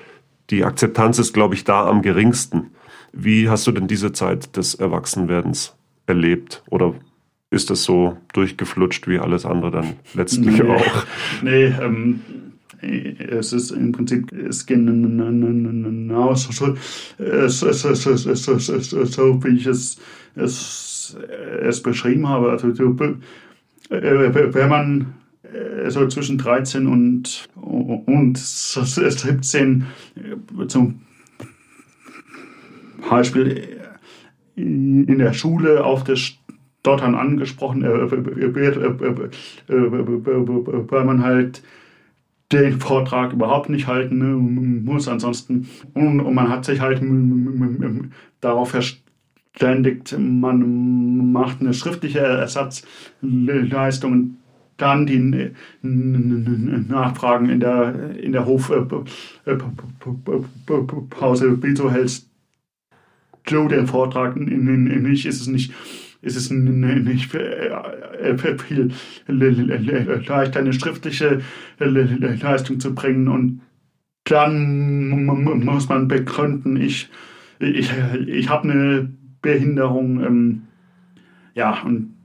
die 0.50 0.64
Akzeptanz 0.64 1.20
ist, 1.20 1.34
glaube 1.34 1.56
ich, 1.56 1.64
da 1.64 1.88
am 1.88 2.02
geringsten. 2.02 2.72
Wie 3.12 3.50
hast 3.50 3.68
du 3.68 3.72
denn 3.72 3.88
diese 3.88 4.12
Zeit 4.12 4.56
des 4.56 4.76
Erwachsenwerdens 4.76 5.76
erlebt? 6.06 6.64
Oder 6.70 6.96
ist 7.52 7.70
das 7.70 7.84
so 7.84 8.18
durchgeflutscht 8.34 9.08
wie 9.08 9.20
alles 9.20 9.46
andere 9.46 9.72
dann 9.72 9.94
letztlich 10.14 10.62
nee, 10.62 10.70
auch? 10.70 11.06
Nee, 11.42 11.66
ähm, 11.82 12.22
es 12.82 13.52
ist 13.54 13.72
im 13.72 13.92
Prinzip 13.92 14.32
es 14.32 14.66
genauso 14.66 16.56
so, 16.56 16.76
so 19.06 19.44
wie 19.44 19.58
ich 19.58 19.66
es, 19.66 19.98
es, 20.36 21.18
es 21.62 21.84
beschrieben 21.84 22.28
habe. 22.28 22.52
Also 22.52 22.70
wenn 23.90 24.70
man 24.70 25.14
so 25.88 26.08
zwischen 26.08 26.38
13 26.38 26.88
und, 26.88 27.50
und 27.56 28.38
17 28.38 29.86
zum 30.68 31.02
Beispiel 33.08 33.80
in 34.56 35.20
der 35.20 35.34
Schule 35.34 35.84
auf 35.84 36.04
das 36.04 36.20
Stottern 36.82 37.16
angesprochen 37.16 37.84
weil 40.88 41.06
man 41.06 41.24
halt 41.24 41.62
den 42.52 42.80
Vortrag 42.80 43.34
überhaupt 43.34 43.70
nicht 43.70 43.88
halten 43.88 44.18
ne, 44.18 44.36
muss. 44.36 45.08
Ansonsten, 45.08 45.68
und, 45.94 46.20
und, 46.20 46.34
man 46.34 46.50
hat 46.50 46.66
sich 46.66 46.82
halt 46.82 47.02
darauf 48.42 48.72
verständigt, 48.72 50.18
man 50.18 51.32
macht 51.32 51.62
eine 51.62 51.76
schriftliche 51.76 52.20
Ersatzleistung 52.20 54.12
und 54.12 54.38
dann 54.78 55.06
die 55.06 55.52
Nachfragen 55.82 57.50
in 57.50 57.60
der, 57.60 58.18
in 58.18 58.32
der 58.32 58.46
Hofpause, 58.46 58.88
wieso 61.62 61.92
hältst 61.92 62.29
du 63.52 63.68
den 63.68 63.88
Vortrag 63.88 64.36
nicht? 64.36 65.26
Ist 65.26 65.42
es 65.42 65.48
nicht 65.48 65.74
ist 66.22 66.36
es 66.36 66.50
nicht 66.50 67.32
viel 67.32 68.92
leichter, 70.28 70.60
eine 70.60 70.74
schriftliche 70.74 71.42
Leistung 71.80 72.80
zu 72.80 72.94
bringen 72.94 73.28
und 73.30 73.62
dann 74.26 75.10
muss 75.26 75.90
man 75.90 76.08
begründen, 76.08 76.76
ich, 76.78 77.10
ich, 77.60 77.92
ich 78.28 78.50
habe 78.50 78.70
eine 78.70 79.10
Behinderung. 79.42 80.24
Ähm, 80.24 80.62
ja, 81.56 81.82
und 81.84 82.16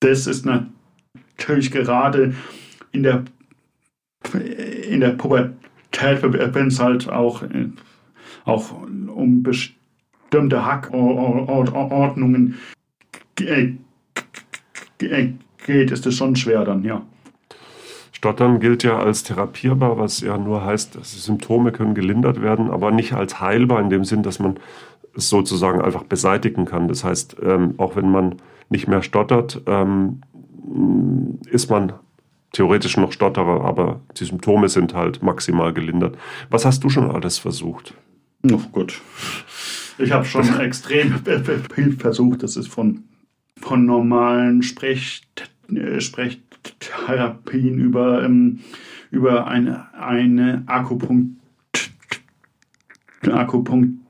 das 0.00 0.26
ist 0.26 0.44
natürlich 0.44 1.70
gerade 1.70 2.34
in 2.90 3.02
der, 3.02 3.24
in 4.88 5.00
der 5.00 5.10
Pubertät, 5.10 6.22
wenn 6.22 6.66
es 6.66 6.80
halt 6.80 7.08
auch, 7.08 7.44
auch 8.44 8.82
um 8.82 9.42
bestimmte 9.42 9.81
Hackordnungen 10.34 12.58
geht, 13.36 13.78
ist 15.90 16.06
es 16.06 16.16
schon 16.16 16.36
schwer 16.36 16.64
dann, 16.64 16.84
ja. 16.84 17.02
Stottern 18.12 18.60
gilt 18.60 18.84
ja 18.84 18.98
als 18.98 19.24
therapierbar, 19.24 19.98
was 19.98 20.20
ja 20.20 20.38
nur 20.38 20.64
heißt, 20.64 20.94
dass 20.94 21.12
die 21.12 21.18
Symptome 21.18 21.72
können 21.72 21.94
gelindert 21.94 22.40
werden, 22.40 22.70
aber 22.70 22.92
nicht 22.92 23.14
als 23.14 23.40
heilbar 23.40 23.80
in 23.80 23.90
dem 23.90 24.04
Sinn, 24.04 24.22
dass 24.22 24.38
man 24.38 24.60
es 25.16 25.28
sozusagen 25.28 25.82
einfach 25.82 26.04
beseitigen 26.04 26.64
kann. 26.64 26.86
Das 26.86 27.02
heißt, 27.02 27.36
ähm, 27.42 27.74
auch 27.78 27.96
wenn 27.96 28.10
man 28.10 28.36
nicht 28.68 28.86
mehr 28.86 29.02
stottert, 29.02 29.62
ähm, 29.66 30.20
ist 31.50 31.68
man 31.68 31.94
theoretisch 32.52 32.96
noch 32.96 33.12
Stotterer, 33.12 33.64
aber 33.64 34.00
die 34.16 34.24
Symptome 34.24 34.68
sind 34.68 34.94
halt 34.94 35.22
maximal 35.22 35.72
gelindert. 35.72 36.16
Was 36.48 36.64
hast 36.64 36.84
du 36.84 36.90
schon 36.90 37.10
alles 37.10 37.38
versucht? 37.38 37.94
Oh 38.50 38.60
gut. 38.70 39.00
Ich 40.02 40.12
habe 40.12 40.24
schon 40.24 40.60
extrem 40.60 41.14
viel 41.74 41.92
versucht. 41.92 42.42
Das 42.42 42.56
ist 42.56 42.68
von 42.68 43.04
von 43.62 43.86
normalen 43.86 44.62
Sprech, 44.62 45.22
äh, 45.72 46.00
Sprechtherapien 46.00 47.78
über, 47.78 48.24
ähm, 48.24 48.58
über 49.10 49.46
eine, 49.46 49.94
eine 49.94 50.64
Akupunkt, 50.66 51.40
Akupunktur, 53.22 54.02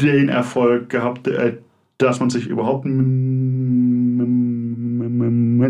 den 0.00 0.28
Erfolg 0.28 0.88
gehabt, 0.88 1.28
äh, 1.28 1.58
dass 1.98 2.20
man 2.20 2.30
sich 2.30 2.46
überhaupt 2.46 2.86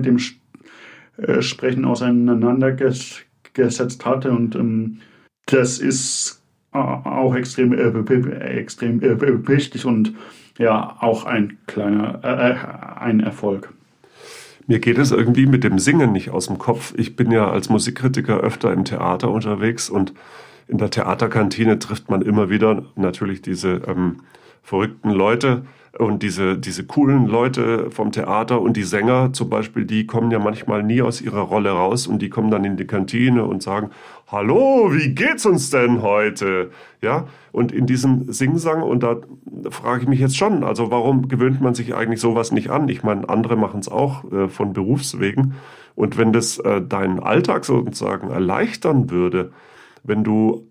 mit 0.03 0.07
dem 0.07 1.43
Sprechen 1.43 1.85
auseinandergesetzt 1.85 3.27
gesetzt 3.55 4.05
hatte. 4.05 4.31
Und 4.31 4.55
ähm, 4.55 4.99
das 5.47 5.79
ist 5.79 6.43
äh, 6.73 6.79
auch 6.79 7.35
extrem, 7.35 7.73
äh, 7.73 8.59
extrem 8.59 9.03
äh, 9.03 9.49
wichtig 9.49 9.85
und 9.85 10.15
ja, 10.59 10.97
auch 11.01 11.25
ein 11.25 11.59
kleiner 11.67 12.21
äh, 12.23 13.01
ein 13.01 13.21
Erfolg. 13.21 13.73
Mir 14.67 14.79
geht 14.79 14.99
es 14.99 15.11
irgendwie 15.11 15.47
mit 15.47 15.65
dem 15.65 15.79
Singen 15.79 16.13
nicht 16.13 16.31
aus 16.31 16.47
dem 16.47 16.59
Kopf. 16.59 16.95
Ich 16.97 17.17
bin 17.17 17.33
ja 17.33 17.51
als 17.51 17.69
Musikkritiker 17.69 18.39
öfter 18.39 18.73
im 18.73 18.85
Theater 18.85 19.31
unterwegs 19.31 19.91
und 19.91 20.13
in 20.69 20.79
der 20.79 20.91
Theaterkantine 20.91 21.79
trifft 21.79 22.11
man 22.11 22.23
immer 22.23 22.49
wieder 22.49 22.85
natürlich 22.95 23.43
diese 23.43 23.83
ähm, 23.87 24.21
verrückten 24.63 25.11
Leute 25.11 25.65
und 25.99 26.23
diese, 26.23 26.57
diese 26.57 26.87
coolen 26.87 27.27
Leute 27.27 27.91
vom 27.91 28.13
Theater 28.13 28.63
und 28.63 28.77
die 28.77 28.83
Sänger 28.83 29.33
zum 29.35 29.51
Beispiel, 29.51 29.85
die 29.85 30.07
kommen 30.07 30.31
ja 30.31 30.39
manchmal 30.39 30.83
nie 30.83 31.03
aus 31.03 31.21
ihrer 31.21 31.43
Rolle 31.43 31.71
raus 31.71 32.07
und 32.07 32.23
die 32.23 32.31
kommen 32.31 32.51
dann 32.51 32.65
in 32.65 32.77
die 32.77 32.87
Kantine 32.87 33.45
und 33.45 33.63
sagen, 33.63 33.91
Hallo, 34.29 34.91
wie 34.93 35.15
geht's 35.15 35.45
uns 35.45 35.69
denn 35.69 36.01
heute? 36.01 36.71
Ja, 37.03 37.27
und 37.53 37.71
in 37.71 37.87
diesem 37.87 38.33
Singsang, 38.33 38.83
und 38.83 39.03
da 39.03 39.21
frage 39.69 40.05
ich 40.05 40.09
mich 40.09 40.21
jetzt 40.21 40.39
schon, 40.39 40.65
also 40.65 40.91
warum 40.91 41.29
gewöhnt 41.29 41.61
man 41.61 41.75
sich 41.75 41.95
eigentlich 41.95 42.21
sowas 42.21 42.51
nicht 42.51 42.71
an? 42.71 42.89
Ich 42.89 43.03
meine, 43.03 43.29
andere 43.29 43.57
machen 43.57 43.81
es 43.81 43.91
auch 43.91 44.25
äh, 44.33 44.49
von 44.49 44.73
Berufswegen. 44.73 45.57
Und 45.95 46.17
wenn 46.17 46.33
das 46.33 46.59
äh, 46.59 46.81
deinen 46.81 47.21
Alltag 47.21 47.67
sozusagen 47.67 48.31
erleichtern 48.31 49.11
würde, 49.11 49.53
wenn 50.03 50.25
du 50.25 50.67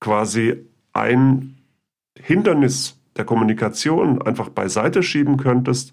quasi 0.00 0.64
ein 0.94 1.58
Hindernis 2.18 2.95
der 3.16 3.24
Kommunikation 3.24 4.22
einfach 4.22 4.48
beiseite 4.48 5.02
schieben 5.02 5.36
könntest. 5.36 5.92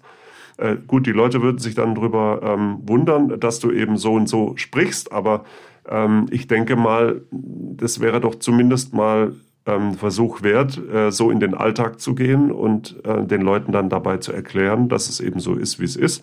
Äh, 0.56 0.76
gut, 0.86 1.06
die 1.06 1.12
Leute 1.12 1.42
würden 1.42 1.58
sich 1.58 1.74
dann 1.74 1.94
darüber 1.94 2.40
ähm, 2.42 2.78
wundern, 2.86 3.40
dass 3.40 3.58
du 3.58 3.70
eben 3.70 3.96
so 3.96 4.14
und 4.14 4.28
so 4.28 4.54
sprichst, 4.56 5.12
aber 5.12 5.44
ähm, 5.88 6.26
ich 6.30 6.46
denke 6.46 6.76
mal, 6.76 7.22
das 7.30 8.00
wäre 8.00 8.20
doch 8.20 8.36
zumindest 8.36 8.94
mal 8.94 9.34
ähm, 9.66 9.94
Versuch 9.94 10.42
wert, 10.42 10.80
äh, 10.92 11.10
so 11.10 11.30
in 11.30 11.40
den 11.40 11.54
Alltag 11.54 12.00
zu 12.00 12.14
gehen 12.14 12.52
und 12.52 12.96
äh, 13.04 13.24
den 13.24 13.42
Leuten 13.42 13.72
dann 13.72 13.88
dabei 13.88 14.18
zu 14.18 14.32
erklären, 14.32 14.88
dass 14.88 15.08
es 15.08 15.20
eben 15.20 15.40
so 15.40 15.54
ist, 15.54 15.80
wie 15.80 15.84
es 15.84 15.96
ist 15.96 16.22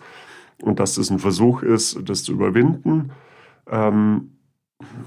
und 0.62 0.80
dass 0.80 0.96
es 0.96 1.10
ein 1.10 1.18
Versuch 1.18 1.62
ist, 1.62 1.98
das 2.08 2.22
zu 2.22 2.32
überwinden. 2.32 3.10
Ähm, 3.70 4.30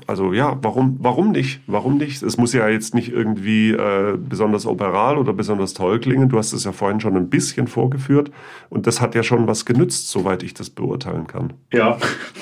also 0.08 0.34
ja, 0.34 0.58
warum, 0.62 0.98
warum 1.00 1.32
nicht? 1.32 1.62
Warum 1.68 1.98
nicht? 1.98 2.22
Es 2.22 2.38
muss 2.38 2.54
ja 2.54 2.68
jetzt 2.68 2.94
nicht 2.94 3.12
irgendwie 3.12 3.72
äh, 3.72 4.18
besonders 4.18 4.66
operal 4.66 5.18
oder 5.18 5.34
besonders 5.34 5.74
toll 5.74 6.00
klingen. 6.00 6.30
Du 6.30 6.38
hast 6.38 6.54
es 6.54 6.64
ja 6.64 6.72
vorhin 6.72 7.00
schon 7.00 7.16
ein 7.16 7.30
bisschen 7.30 7.68
vorgeführt 7.68 8.32
und 8.70 8.88
das 8.88 9.02
hat 9.02 9.16
ja 9.16 9.24
schon 9.24 9.48
was 9.48 9.66
genützt, 9.66 10.10
soweit 10.10 10.44
ich 10.44 10.54
das 10.54 10.70
beurteilen 10.70 11.28
kann. 11.28 11.54
Ja, 11.74 11.98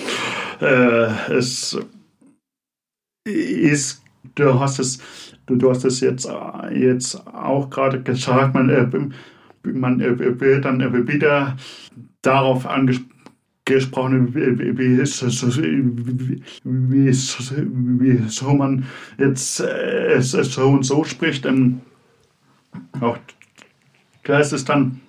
äh, 0.62 1.34
es 1.34 1.78
ist, 3.26 4.04
du 4.36 4.60
hast 4.60 4.80
es, 4.80 5.00
du, 5.46 5.56
du 5.56 5.70
hast 5.70 5.86
es 5.86 6.02
jetzt, 6.02 6.30
jetzt 6.74 7.26
auch 7.28 7.70
gerade 7.70 8.02
gesagt, 8.02 8.54
man, 8.54 8.70
äh, 8.70 8.88
man 9.70 10.02
äh, 10.02 10.40
wird 10.40 10.66
dann 10.66 11.08
wieder 11.08 11.56
darauf 12.22 12.66
angesprochen, 12.66 13.13
gesprochen, 13.66 14.36
wie, 14.36 14.60
wie, 14.60 14.78
wie, 16.64 18.28
so 18.28 18.54
man 18.54 18.86
jetzt 19.18 19.60
äh, 19.62 20.20
so 20.22 20.70
und 20.70 20.84
so 20.84 21.04
spricht. 21.04 21.46
Ähm, 21.46 21.82
auch 23.00 23.18
da 24.24 24.40
ist 24.40 24.52
dann 24.70 25.02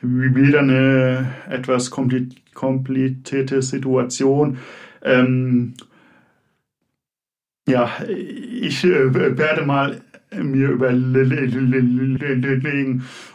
wieder 0.00 0.60
eine 0.60 1.34
etwas 1.48 1.90
komplizierte 1.90 3.62
Situation. 3.62 4.58
Ähm, 5.02 5.74
ja, 7.66 7.90
ich 8.08 8.84
äh, 8.84 9.14
werde 9.14 9.64
mal 9.64 10.02
mir 10.42 10.70
überlegen, 10.70 12.24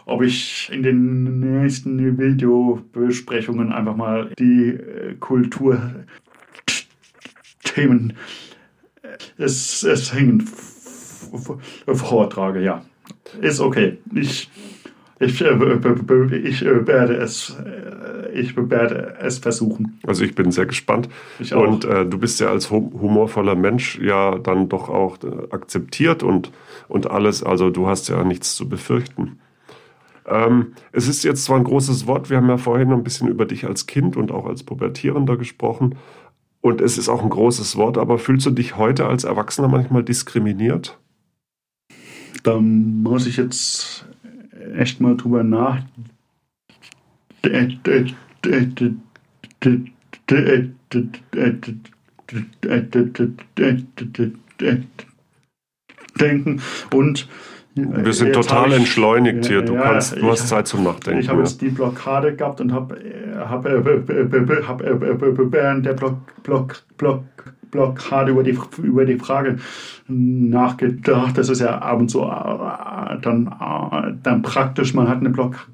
ob 0.05 0.21
ich 0.21 0.69
in 0.71 0.83
den 0.83 1.39
nächsten 1.39 2.17
Videobesprechungen 2.17 3.71
einfach 3.71 3.95
mal 3.95 4.31
die 4.37 4.69
äh, 4.69 5.15
Kulturthemen 5.19 6.03
äh, 9.01 9.17
es, 9.37 9.83
es 9.83 10.13
hängen 10.13 10.41
vortrage. 11.87 12.61
Ja, 12.61 12.83
ist 13.41 13.59
okay. 13.59 13.97
Ich 14.13 14.49
ich, 15.19 15.41
äh, 15.41 15.53
ich 16.43 16.61
werde 16.63 17.17
es, 17.17 17.55
ich 18.39 18.55
werde 18.55 19.15
es 19.19 19.39
versuchen. 19.39 19.99
Also 20.05 20.23
ich 20.23 20.35
bin 20.35 20.51
sehr 20.51 20.65
gespannt. 20.65 21.09
Ich 21.39 21.53
auch. 21.53 21.67
Und 21.67 21.85
äh, 21.85 22.05
du 22.05 22.17
bist 22.17 22.39
ja 22.39 22.49
als 22.49 22.71
humorvoller 22.71 23.55
Mensch 23.55 23.99
ja 23.99 24.37
dann 24.37 24.69
doch 24.69 24.89
auch 24.89 25.17
akzeptiert 25.51 26.23
und, 26.23 26.51
und 26.87 27.11
alles. 27.11 27.43
Also 27.43 27.69
du 27.69 27.87
hast 27.87 28.09
ja 28.09 28.23
nichts 28.23 28.55
zu 28.55 28.69
befürchten. 28.69 29.39
Ähm, 30.29 30.73
es 30.91 31.07
ist 31.07 31.23
jetzt 31.23 31.45
zwar 31.45 31.57
ein 31.57 31.63
großes 31.63 32.05
Wort, 32.07 32.29
wir 32.29 32.37
haben 32.37 32.49
ja 32.49 32.57
vorhin 32.57 32.91
ein 32.91 33.03
bisschen 33.03 33.27
über 33.27 33.45
dich 33.45 33.65
als 33.65 33.87
Kind 33.87 34.15
und 34.15 34.31
auch 34.31 34.45
als 34.45 34.63
Pubertierender 34.63 35.37
gesprochen. 35.37 35.95
Und 36.61 36.81
es 36.81 36.97
ist 36.97 37.09
auch 37.09 37.23
ein 37.23 37.29
großes 37.29 37.77
Wort, 37.77 37.97
aber 37.97 38.19
fühlst 38.19 38.45
du 38.45 38.51
dich 38.51 38.77
heute 38.77 39.07
als 39.07 39.23
Erwachsener 39.23 39.69
manchmal 39.69 40.03
diskriminiert? 40.03 40.99
Da 42.43 42.59
muss 42.59 43.27
ich 43.27 43.37
jetzt 43.37 44.05
echt 44.75 45.01
mal 45.01 45.17
drüber 45.17 45.43
nachdenken. 45.43 45.89
Und 56.93 57.27
wir 57.75 58.13
sind 58.13 58.33
total 58.33 58.73
entschleunigt 58.73 59.45
hier. 59.45 59.61
Du, 59.61 59.75
kannst, 59.75 60.17
du 60.17 60.29
hast 60.29 60.47
Zeit 60.47 60.67
zum 60.67 60.83
Nachdenken. 60.83 61.21
Ich 61.21 61.29
habe 61.29 61.39
jetzt 61.39 61.61
die 61.61 61.69
Blockade 61.69 62.35
gehabt 62.35 62.59
und 62.61 62.73
habe 62.73 62.97
hab, 63.37 63.65
hab, 63.65 64.67
hab, 64.67 64.81
während 64.81 65.85
der 65.85 65.93
Block, 65.93 66.17
Block, 66.43 66.83
Block, 66.97 67.23
Blockade 67.71 68.31
über 68.31 68.43
die, 68.43 68.57
über 68.81 69.05
die 69.05 69.17
Frage 69.17 69.57
nachgedacht. 70.07 71.37
Das 71.37 71.49
ist 71.49 71.59
ja 71.61 71.77
ab 71.79 71.99
und 71.99 72.09
zu 72.09 72.21
äh, 72.21 73.19
dann, 73.21 73.47
äh, 73.47 74.13
dann 74.23 74.41
praktisch. 74.41 74.93
Man 74.93 75.07
hat 75.07 75.19
eine 75.19 75.29
Block, 75.29 75.67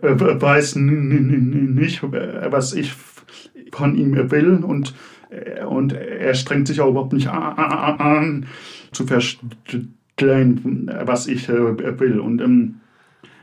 weiß 0.00 0.76
nicht, 0.76 2.02
was 2.02 2.74
ich 2.74 2.92
von 3.72 3.96
ihm 3.96 4.30
will 4.30 4.62
und 4.62 4.90
äh, 4.90 4.92
und 5.68 5.92
er 5.92 6.34
strengt 6.34 6.68
sich 6.68 6.80
auch 6.80 6.88
überhaupt 6.88 7.12
nicht 7.12 7.28
an, 7.28 8.46
zu 8.92 9.06
verstehen, 9.06 10.90
was 11.04 11.26
ich 11.26 11.48
äh, 11.48 12.00
will. 12.00 12.20
Und 12.20 12.40
ähm, 12.40 12.80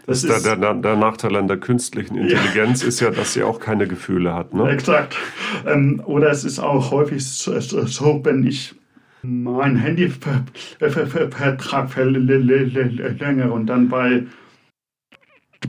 das 0.08 0.22
der, 0.22 0.38
ist 0.38 0.46
der, 0.46 0.74
der, 0.74 0.96
Nachteil 0.96 1.36
an 1.36 1.48
der 1.48 1.58
künstlichen 1.58 2.16
Intelligenz 2.16 2.84
ja. 2.84 2.88
ist 2.88 3.00
ja, 3.00 3.10
dass 3.10 3.34
sie 3.34 3.42
auch 3.44 3.60
keine 3.60 3.88
Gefühle 3.88 4.34
hat. 4.34 4.54
Ne? 4.54 4.70
Exakt. 4.70 5.18
Ähm, 5.66 6.02
oder 6.06 6.30
es 6.30 6.44
ist 6.44 6.60
auch 6.60 6.92
häufig 6.92 7.26
so, 7.26 7.60
so 7.60 8.22
wenn 8.24 8.46
ich 8.46 8.76
mein 9.24 9.78
Handyvertrag 9.78 11.90
verlängere 11.90 13.52
und 13.52 13.66
dann 13.66 13.90
bei, 13.90 14.26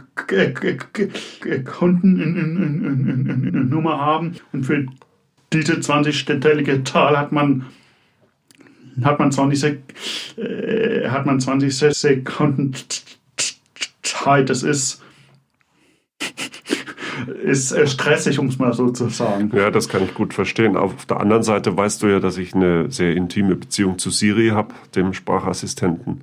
Kundennummer 1.65 3.99
haben 3.99 4.37
und 4.53 4.65
für 4.65 4.87
diese 5.53 5.75
20-stellige 5.75 6.85
Zahl 6.85 7.19
hat 7.19 7.33
man 7.33 7.67
hat 9.05 9.19
man 9.19 9.33
20, 9.33 9.79
äh, 10.37 11.09
hat 11.09 11.27
man 11.27 11.41
20 11.41 11.75
Sekunden 11.95 12.75
Zeit. 14.03 14.51
Das 14.51 14.63
ist 14.63 15.03
ist 17.45 17.77
stressig, 17.91 18.39
um 18.39 18.47
es 18.47 18.59
mal 18.59 18.73
so 18.73 18.91
zu 18.91 19.09
sagen. 19.09 19.51
Ja, 19.55 19.71
das 19.71 19.89
kann 19.89 20.03
ich 20.05 20.15
gut 20.15 20.35
verstehen. 20.35 20.77
Auf 20.77 21.07
der 21.07 21.21
anderen 21.21 21.43
Seite 21.43 21.77
weißt 21.77 22.03
du 22.03 22.07
ja, 22.07 22.21
dass 22.21 22.39
ich 22.39 22.55
eine 22.55 22.91
sehr 22.91 23.15
intime 23.15 23.57
Beziehung 23.57 23.99
zu 23.99 24.11
Siri 24.11 24.49
habe, 24.49 24.75
dem 24.95 25.13
Sprachassistenten. 25.13 26.23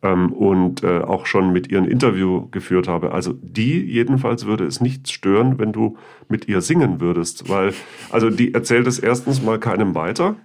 Ähm, 0.00 0.32
und 0.32 0.84
äh, 0.84 1.00
auch 1.00 1.26
schon 1.26 1.52
mit 1.52 1.68
ihr 1.68 1.78
ein 1.78 1.84
Interview 1.84 2.48
geführt 2.50 2.86
habe. 2.86 3.12
Also 3.12 3.32
die 3.32 3.80
jedenfalls 3.80 4.46
würde 4.46 4.64
es 4.64 4.80
nicht 4.80 5.10
stören, 5.10 5.58
wenn 5.58 5.72
du 5.72 5.96
mit 6.28 6.46
ihr 6.46 6.60
singen 6.60 7.00
würdest, 7.00 7.48
weil 7.48 7.72
also 8.10 8.30
die 8.30 8.54
erzählt 8.54 8.86
es 8.86 9.00
erstens 9.00 9.42
mal 9.42 9.58
keinem 9.58 9.96
weiter 9.96 10.36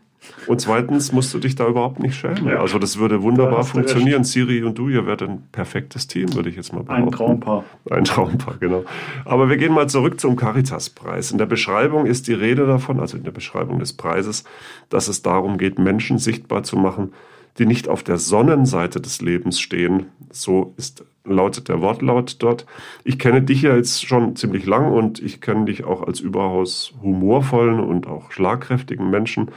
und 0.48 0.62
zweitens 0.62 1.12
musst 1.12 1.34
du 1.34 1.40
dich 1.40 1.56
da 1.56 1.68
überhaupt 1.68 2.00
nicht 2.00 2.16
schämen. 2.16 2.48
Ja. 2.48 2.60
Also 2.60 2.80
das 2.80 2.98
würde 2.98 3.22
wunderbar 3.22 3.58
da 3.58 3.64
funktionieren. 3.64 4.24
Siri 4.24 4.64
und 4.64 4.78
du, 4.78 4.90
ihr 4.90 5.06
werdet 5.06 5.30
ein 5.30 5.44
perfektes 5.52 6.08
Team, 6.08 6.34
würde 6.34 6.50
ich 6.50 6.56
jetzt 6.56 6.74
mal 6.74 6.84
behaupten. 6.84 7.06
Ein 7.06 7.12
Traumpaar. 7.12 7.64
Ein 7.90 8.04
Traumpaar, 8.04 8.58
genau. 8.60 8.84
Aber 9.26 9.50
wir 9.50 9.58
gehen 9.58 9.74
mal 9.74 9.88
zurück 9.88 10.20
zum 10.20 10.36
Caritas-Preis. 10.36 11.32
In 11.32 11.38
der 11.38 11.46
Beschreibung 11.46 12.06
ist 12.06 12.28
die 12.28 12.34
Rede 12.34 12.66
davon, 12.66 13.00
also 13.00 13.18
in 13.18 13.24
der 13.24 13.32
Beschreibung 13.32 13.80
des 13.80 13.94
Preises, 13.94 14.44
dass 14.90 15.08
es 15.08 15.22
darum 15.22 15.58
geht, 15.58 15.80
Menschen 15.80 16.18
sichtbar 16.18 16.64
zu 16.64 16.78
machen, 16.78 17.14
die 17.58 17.66
nicht 17.66 17.88
auf 17.88 18.04
der 18.04 18.18
Sonnenseite 18.18 19.00
des 19.00 19.22
Lebens 19.22 19.60
stehen. 19.60 20.08
So 20.32 20.74
ist, 20.78 21.06
lautet 21.24 21.70
der 21.70 21.82
Wortlaut 21.82 22.38
dort. 22.40 22.66
Ich 23.04 23.20
kenne 23.20 23.42
dich 23.42 23.62
ja 23.62 23.76
jetzt 23.76 24.06
schon 24.06 24.36
ziemlich 24.36 24.66
lang 24.66 24.92
und 24.92 25.22
ich 25.22 25.40
kenne 25.42 25.66
dich 25.66 25.84
auch 25.84 26.02
als 26.02 26.20
überaus 26.20 26.94
humorvollen 27.02 27.80
und 27.80 28.08
auch 28.08 28.32
schlagkräftigen 28.32 29.10
Menschen 29.10 29.52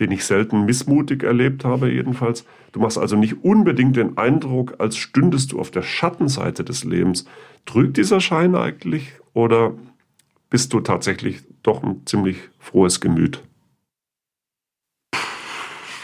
den 0.00 0.10
ich 0.10 0.24
selten 0.24 0.64
missmutig 0.64 1.22
erlebt 1.22 1.64
habe, 1.64 1.90
jedenfalls. 1.90 2.44
Du 2.72 2.80
machst 2.80 2.98
also 2.98 3.16
nicht 3.16 3.44
unbedingt 3.44 3.96
den 3.96 4.18
Eindruck, 4.18 4.74
als 4.78 4.96
stündest 4.96 5.52
du 5.52 5.58
auf 5.58 5.70
der 5.70 5.82
Schattenseite 5.82 6.64
des 6.64 6.84
Lebens. 6.84 7.24
Trügt 7.64 7.96
dieser 7.96 8.20
Schein 8.20 8.54
eigentlich 8.54 9.12
oder 9.32 9.74
bist 10.50 10.72
du 10.72 10.80
tatsächlich 10.80 11.42
doch 11.62 11.82
ein 11.82 12.02
ziemlich 12.04 12.36
frohes 12.58 13.00
Gemüt? 13.00 13.42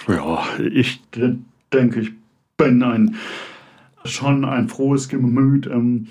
Ja, 0.09 0.45
ich 0.59 1.01
denke, 1.72 2.01
ich 2.01 2.12
bin 2.57 2.82
ein, 2.82 3.16
schon 4.05 4.45
ein 4.45 4.68
frohes 4.68 5.09
Gemüt. 5.09 5.66
Ähm, 5.66 6.09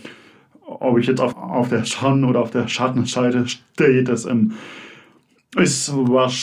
ob 0.65 0.97
ich 0.97 1.07
jetzt 1.07 1.19
auf, 1.19 1.35
auf 1.35 1.69
der 1.69 1.85
Sonnen- 1.85 2.23
oder 2.23 2.39
auf 2.39 2.51
der 2.51 2.67
Schattenseite 2.67 3.47
stehe, 3.47 4.03
das 4.03 4.25
ähm, 4.25 4.53
ist, 5.57 5.91
was, 5.93 6.33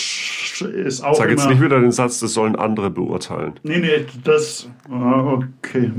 ist 0.61 1.02
auch. 1.02 1.14
Sag 1.14 1.30
jetzt 1.30 1.48
nicht 1.48 1.61
wieder 1.61 1.80
den 1.80 1.92
Satz, 1.92 2.20
das 2.20 2.34
sollen 2.34 2.56
andere 2.56 2.90
beurteilen. 2.90 3.54
Nee, 3.62 3.78
nee, 3.78 4.04
das. 4.24 4.68
Ah, 4.90 5.32
okay, 5.32 5.90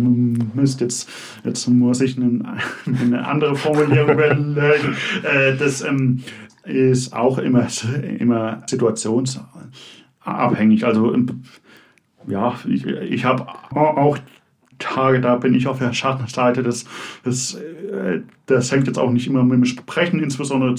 Mist, 0.53 0.81
jetzt, 0.81 1.09
jetzt 1.43 1.67
muss 1.67 2.01
ich 2.01 2.17
eine, 2.17 2.57
eine 2.85 3.27
andere 3.27 3.55
Formulierung 3.55 4.09
überlegen. 4.13 4.95
Äh, 5.23 5.55
das 5.57 5.81
ähm, 5.81 6.23
ist 6.63 7.13
auch 7.13 7.37
immer, 7.37 7.67
immer 8.19 8.63
situationsabhängig. 8.67 10.85
Also, 10.85 11.13
ähm, 11.13 11.43
ja, 12.27 12.55
ich, 12.67 12.85
ich 12.85 13.23
habe 13.25 13.47
auch 13.47 14.17
Tage, 14.79 15.21
da 15.21 15.35
bin 15.35 15.53
ich 15.53 15.67
auf 15.67 15.79
der 15.79 15.93
Schattenseite. 15.93 16.63
Das, 16.63 16.85
das, 17.23 17.55
äh, 17.55 18.21
das 18.45 18.71
hängt 18.71 18.87
jetzt 18.87 18.97
auch 18.97 19.11
nicht 19.11 19.27
immer 19.27 19.43
mit 19.43 19.53
dem 19.53 19.65
Sprechen 19.65 20.19
insbesondere, 20.19 20.75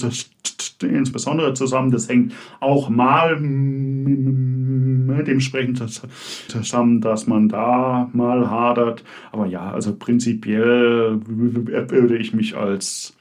insbesondere 0.81 1.53
zusammen. 1.53 1.91
Das 1.91 2.09
hängt 2.09 2.33
auch 2.59 2.89
mal 2.89 3.39
mit 3.39 5.27
dem 5.27 5.39
Sprechen 5.39 5.75
zusammen, 5.75 7.01
dass 7.01 7.27
man 7.27 7.49
da 7.49 8.09
mal 8.13 8.49
hadert. 8.49 9.03
Aber 9.31 9.45
ja, 9.45 9.71
also 9.71 9.95
prinzipiell 9.95 11.19
würde 11.25 12.17
ich 12.17 12.33
mich 12.33 12.57
als, 12.57 13.15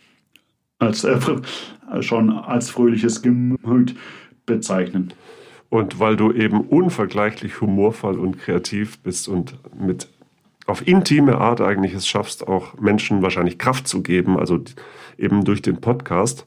als 0.78 1.04
äh, 1.04 1.18
schon 2.00 2.30
als 2.30 2.70
fröhliches 2.70 3.22
Gemüt 3.22 3.94
bezeichnen. 4.46 5.12
Und 5.68 6.00
weil 6.00 6.16
du 6.16 6.32
eben 6.32 6.62
unvergleichlich 6.62 7.60
humorvoll 7.60 8.18
und 8.18 8.38
kreativ 8.38 8.98
bist 8.98 9.28
und 9.28 9.54
mit 9.78 10.08
auf 10.70 10.86
intime 10.86 11.38
Art 11.38 11.60
eigentlich 11.60 11.94
es 11.94 12.06
schaffst, 12.06 12.46
auch 12.46 12.78
Menschen 12.80 13.22
wahrscheinlich 13.22 13.58
Kraft 13.58 13.88
zu 13.88 14.02
geben, 14.02 14.38
also 14.38 14.60
eben 15.18 15.44
durch 15.44 15.62
den 15.62 15.80
Podcast 15.80 16.46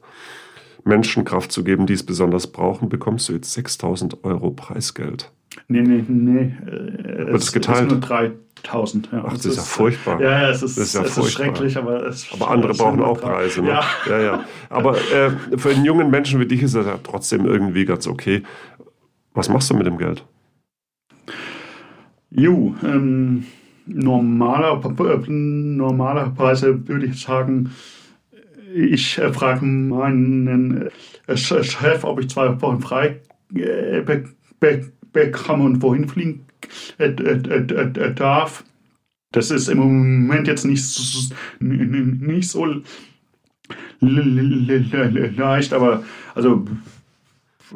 Menschen 0.84 1.24
Kraft 1.24 1.50
zu 1.50 1.64
geben, 1.64 1.86
die 1.86 1.94
es 1.94 2.04
besonders 2.04 2.46
brauchen, 2.46 2.88
bekommst 2.88 3.28
du 3.28 3.32
jetzt 3.32 3.52
6000 3.52 4.22
Euro 4.24 4.50
Preisgeld. 4.50 5.32
Nee, 5.68 5.82
nee, 5.82 6.04
nee. 6.06 6.52
Wird 6.64 7.36
es, 7.36 7.44
es 7.44 7.52
geteilt? 7.52 7.90
nur 7.90 8.00
3000. 8.00 9.08
Ja. 9.12 9.24
Ach, 9.26 9.32
das, 9.32 9.46
ist 9.46 9.56
ja 9.56 9.62
furchtbar. 9.62 10.20
Ja, 10.20 10.50
es 10.50 10.62
ist, 10.62 10.76
das 10.76 10.88
ist, 10.88 10.94
ja 10.94 11.02
es 11.02 11.16
ist 11.16 11.32
schrecklich, 11.32 11.76
aber 11.76 12.06
es 12.06 12.28
Aber 12.32 12.50
andere 12.50 12.74
brauchen 12.74 13.02
auch 13.02 13.20
Preise. 13.20 13.62
Ne? 13.62 13.68
Ja. 13.68 13.84
ja, 14.06 14.20
ja. 14.20 14.44
Aber 14.68 14.96
äh, 14.96 15.30
für 15.56 15.70
einen 15.70 15.84
jungen 15.84 16.10
Menschen 16.10 16.40
wie 16.40 16.46
dich 16.46 16.62
ist 16.62 16.74
das 16.74 16.86
ja 16.86 16.98
trotzdem 17.02 17.46
irgendwie 17.46 17.84
ganz 17.84 18.06
okay. 18.06 18.42
Was 19.32 19.48
machst 19.48 19.70
du 19.70 19.74
mit 19.74 19.86
dem 19.86 19.96
Geld? 19.96 20.24
Jo, 22.30 22.74
ähm, 22.82 23.46
normaler, 23.86 24.80
normalerweise 25.26 26.88
würde 26.88 27.06
ich 27.06 27.20
sagen, 27.20 27.70
ich 28.74 29.20
frage 29.32 29.64
meinen 29.64 30.90
äh, 31.26 31.36
Chef, 31.36 32.04
ob 32.04 32.20
ich 32.20 32.28
zwei 32.28 32.60
Wochen 32.60 32.80
frei 32.80 33.20
äh, 33.54 34.02
bekomme 35.12 35.64
und 35.64 35.82
wohin 35.82 36.08
fliegen 36.08 36.46
äh, 36.98 37.12
darf. 38.14 38.64
Das 39.32 39.50
ist 39.50 39.68
im 39.68 39.78
Moment 39.78 40.46
jetzt 40.46 40.64
nicht 40.64 40.84
so, 40.84 41.34
nicht 41.60 42.50
so 42.50 42.66
leicht, 45.36 45.72
aber 45.72 46.04
also 46.34 46.64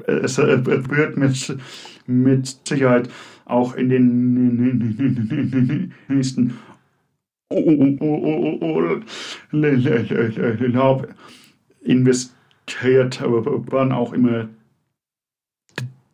es 0.07 0.39
wird 0.39 1.17
mit, 1.17 1.57
mit 2.07 2.57
Sicherheit 2.67 3.09
auch 3.49 3.75
in 3.75 3.89
den 3.89 4.57
nächsten 6.09 6.59
Urlaub 7.51 9.03
investiert, 11.81 13.23
wann 13.23 13.93
auch 13.93 14.13
immer 14.13 14.49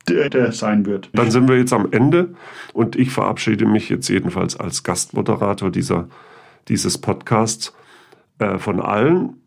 der 0.09 0.53
sein 0.53 0.87
wird. 0.87 1.11
Dann 1.15 1.31
sind 1.31 1.49
wir 1.49 1.59
jetzt 1.59 1.73
am 1.73 1.89
Ende 1.91 2.35
und 2.73 2.95
ich 2.97 3.11
verabschiede 3.11 3.67
mich 3.67 3.89
jetzt 3.89 4.09
jedenfalls 4.09 4.57
als 4.57 4.83
Gastmoderator 4.83 5.71
dieser, 5.71 6.09
dieses 6.69 6.99
Podcasts 6.99 7.75
äh, 8.39 8.59
von 8.59 8.81
allen. 8.81 9.41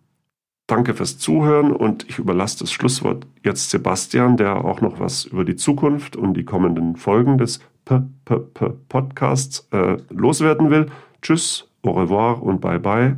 Danke 0.65 0.95
fürs 0.95 1.17
Zuhören 1.17 1.71
und 1.71 2.09
ich 2.09 2.19
überlasse 2.19 2.59
das 2.59 2.71
Schlusswort 2.71 3.25
jetzt 3.43 3.69
Sebastian, 3.69 4.35
der 4.35 4.65
auch 4.65 4.81
noch 4.81 4.99
was 4.99 5.25
über 5.25 5.45
die 5.45 5.55
Zukunft 5.55 6.17
und 6.17 6.33
die 6.33 6.43
kommenden 6.43 6.97
Folgen 6.97 7.37
des 7.37 7.61
P 7.87 7.95
-P 8.25 8.53
-P 8.53 8.73
Podcasts 8.89 9.67
äh, 9.71 9.97
loswerden 10.09 10.69
will. 10.69 10.87
Tschüss, 11.21 11.67
au 11.83 11.91
revoir 11.91 12.43
und 12.43 12.61
bye 12.61 12.79
bye. 12.79 13.17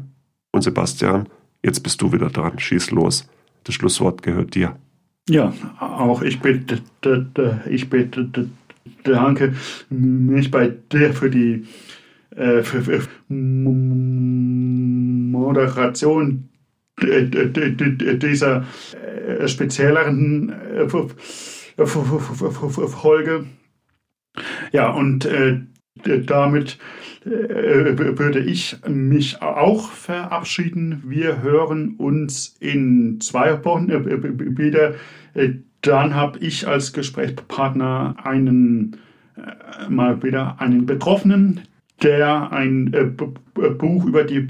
Und 0.51 0.61
Sebastian, 0.61 1.28
jetzt 1.63 1.82
bist 1.82 2.01
du 2.01 2.11
wieder 2.11 2.30
dran. 2.30 2.59
Schieß 2.59 2.91
los. 2.91 3.28
Das 3.63 3.76
Schlusswort 3.76 4.22
gehört 4.24 4.55
dir. 4.55 4.76
Ja, 5.28 5.53
auch 5.80 6.22
ich 6.22 6.39
bitte, 6.39 6.82
ich 7.70 7.89
bitte, 7.89 8.49
danke 9.03 9.53
mich 9.89 10.49
bei 10.49 10.74
dir 10.91 11.13
für 11.13 11.30
die 11.30 11.65
äh, 12.36 12.63
für, 12.63 12.82
für 12.82 13.07
Moderation 13.28 14.09
dieser 16.99 18.65
spezielleren 19.45 20.53
Folge. 22.88 23.45
Ja, 24.72 24.90
und 24.90 25.26
äh, 25.26 25.60
damit 26.04 26.78
äh, 27.26 28.18
würde 28.18 28.40
ich 28.40 28.78
mich 28.88 29.42
auch 29.42 29.92
verabschieden. 29.92 31.04
Wir 31.06 31.42
hören 31.42 31.96
uns 31.98 32.56
in 32.60 33.20
zwei 33.20 33.64
Wochen 33.66 33.90
äh, 33.90 34.58
wieder. 34.58 34.96
Äh, 35.34 35.56
dann 35.82 36.16
habe 36.16 36.40
ich 36.40 36.68
als 36.68 36.94
Gesprächspartner 36.94 38.16
einen 38.24 38.98
äh, 39.36 39.90
mal 39.90 40.24
wieder 40.24 40.60
einen 40.60 40.86
Betroffenen, 40.86 41.62
der 42.02 42.52
ein 42.52 42.94
äh, 42.94 43.06
Buch 43.06 44.06
über 44.06 44.24
die 44.24 44.48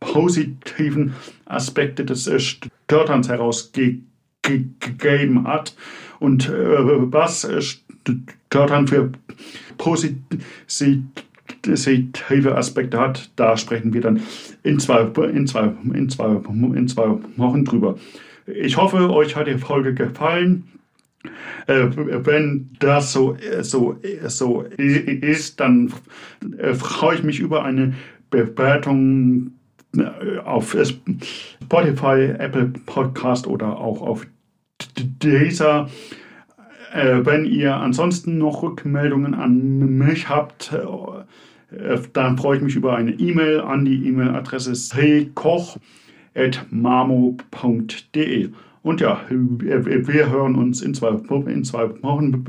positiven 0.00 1.14
Aspekte 1.44 2.04
des 2.04 2.28
Störterns 2.42 3.28
herausgegeben 3.28 5.46
hat 5.46 5.76
und 6.18 6.50
was 6.50 7.44
Störtern 8.46 8.88
für 8.88 9.12
positive 9.78 10.32
Aspekte 12.56 12.98
hat, 12.98 13.30
da 13.36 13.56
sprechen 13.56 13.92
wir 13.92 14.00
dann 14.00 14.20
in 14.62 14.78
zwei, 14.78 15.02
in 15.02 15.46
zwei, 15.46 15.72
in 15.94 16.08
zwei, 16.08 16.26
in 16.26 16.88
zwei 16.88 17.18
Wochen 17.36 17.64
drüber. 17.64 17.96
Ich 18.46 18.76
hoffe, 18.76 19.10
euch 19.10 19.36
hat 19.36 19.46
die 19.46 19.58
Folge 19.58 19.94
gefallen. 19.94 20.64
Äh, 21.66 21.88
wenn 22.24 22.70
das 22.78 23.12
so, 23.12 23.36
so, 23.60 23.96
so 24.26 24.62
ist, 24.62 25.60
dann 25.60 25.92
äh, 26.58 26.74
freue 26.74 27.16
ich 27.16 27.22
mich 27.22 27.40
über 27.40 27.64
eine 27.64 27.94
Bewertung 28.30 29.52
auf 30.44 30.76
Spotify, 31.64 32.34
Apple 32.38 32.72
Podcast 32.86 33.46
oder 33.46 33.78
auch 33.78 34.00
auf 34.02 34.26
dieser. 34.86 35.88
Wenn 36.92 37.44
ihr 37.44 37.76
ansonsten 37.76 38.38
noch 38.38 38.62
Rückmeldungen 38.62 39.34
an 39.34 39.98
mich 39.98 40.28
habt, 40.28 40.74
dann 42.12 42.36
freue 42.36 42.56
ich 42.56 42.62
mich 42.62 42.74
über 42.74 42.96
eine 42.96 43.12
E-Mail 43.12 43.60
an 43.60 43.84
die 43.84 44.08
E-Mail-Adresse 44.08 44.72
ckoch.mamo.de. 44.72 45.78
Und 48.82 49.00
ja, 49.00 49.20
wir 49.28 50.30
hören 50.30 50.56
uns 50.56 50.82
in 50.82 50.94
zwei, 50.94 51.10
in 51.50 51.64
zwei 51.64 51.90
Wochen 52.02 52.44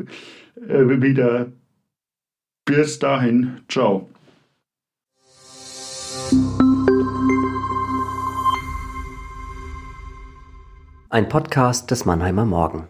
wieder. 0.56 1.48
Bis 2.66 3.00
dahin, 3.00 3.62
ciao. 3.68 4.08
Ein 11.10 11.28
Podcast 11.28 11.92
des 11.92 12.06
Mannheimer 12.06 12.46
Morgen. 12.46 12.88